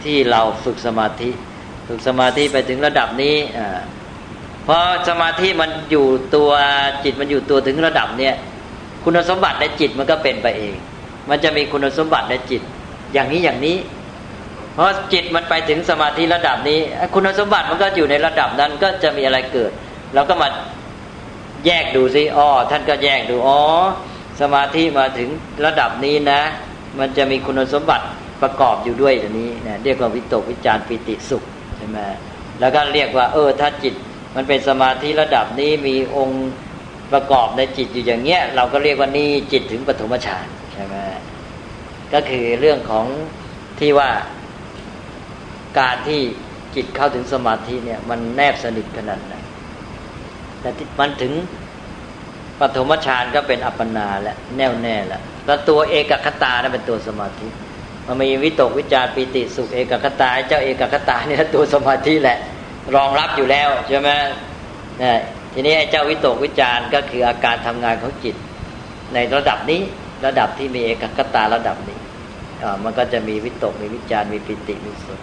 [0.03, 1.29] ที่เราฝึกสมาธิ
[1.87, 3.79] ฝึกสมาธิไปถึงระดับนี้อ่า
[4.67, 4.77] พอ
[5.09, 6.51] สมาธิมันอยู่ตัว
[7.03, 8.33] จิตมันอยู่ตัวถึงระดับเนี้ย
[9.03, 10.75] คุณสมบัติในจิตมันก็เป็นไปเอง
[11.29, 12.61] มันจะมีคุณสมบัติในจิต
[13.13, 13.75] อย่างนี้อย่างนี้
[14.74, 16.80] เพราะจิตมันไปถึงสมาธิระดับนี้
[17.13, 19.71] คุณสมบัติมันก็อยู่ในระดับนั้นก็จะมีอะไรเกิด
[20.13, 20.47] เราก็มา
[21.65, 23.59] แยกดูซิอ๋อท่านก็แยกดูอ๋อ
[24.41, 25.30] สมาธิมาถึง
[25.65, 26.41] ระดับนี้นะ
[26.99, 28.05] มันจะมีคุณสมบัติ
[28.41, 31.43] ประกอบอยู่ด้วยตัวนี้นะเรียกว่าวิตกวิจารปิติสุข
[31.78, 31.99] ใช่ไหม
[32.59, 33.93] แล้วก็เรียกว่า เออ ถ้าจิต
[34.36, 36.51] มันเป็นสมาธิระดับนี้มีองค์
[37.13, 40.95] ประกอบในจิตอยู่อย่างเงี้ย เราก็เรียกว่านี่จิตถึงปฐมฌานใช่ไหม
[42.13, 43.05] ก็คือเรื่องของ
[43.80, 44.09] ที่ว่า
[45.80, 46.21] การที่
[46.76, 49.34] จิตเข้าถึงสมาธิเนี่ย มันแนบสนิทขนาดไหน
[50.61, 50.69] แต่
[50.99, 51.34] มันถึง
[52.59, 57.47] ปฐมฌานก็เป็นอัปปนาและแน่วแน่แล้วแล้วตัวเอกคตานั่นเป็นตัวสมาธิ
[58.07, 62.38] มันมีวิตกวิจารปิติสุขเอกคตาเจ้าเอกคตาเนี่ยตัวสมาธิแหละ
[62.95, 64.09] รองรับอยู่แล้วใช่ไหม
[64.99, 65.17] เนี่ย
[65.53, 68.36] ทีนี้ไอ้เจ้าวิตกวิจารก็คืออาการทำงานของจิต
[69.13, 69.82] ในระดับนี้
[70.26, 71.97] ระดับที่มีเอกคตาระดับนี้
[72.84, 75.21] มันก็จะมีวิตกมีวิจารมีปิติมีสุข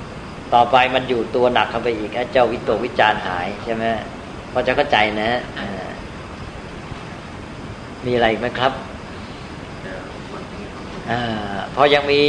[0.55, 3.85] ต่อไปมันอยู่ตัวหนักเข้าไปอีกเจ้าวิตกวิจารหายใช่ไหม
[4.53, 5.31] พอจะเข้าใจนะ
[8.07, 8.73] มีอะไรไหมครับ
[11.11, 11.13] อ
[11.75, 12.23] พอยังมี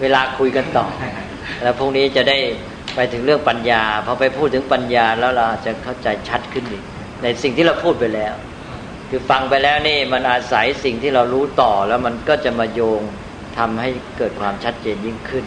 [0.00, 0.86] เวลาคุยกันต่อ
[1.62, 2.38] แล้วพรุ่งนี้จะได้
[2.94, 6.84] ไปถึงเรื่องปัญญาพอไปพูดถึงปัญญาแล้วเราจะเข้าใจชัดขึ้นอีก
[7.22, 8.34] ในสิ่งที่เราพูดไปแล้ว
[9.08, 13.02] คือฟังไปแล้วนี่มันอาศัยสิ่งที่เรารู้ต่อแล้วมันก็จะมาโยง
[13.58, 13.88] ทำให้
[14.18, 15.44] เกิดความชัดเจนยิ่งขึ้น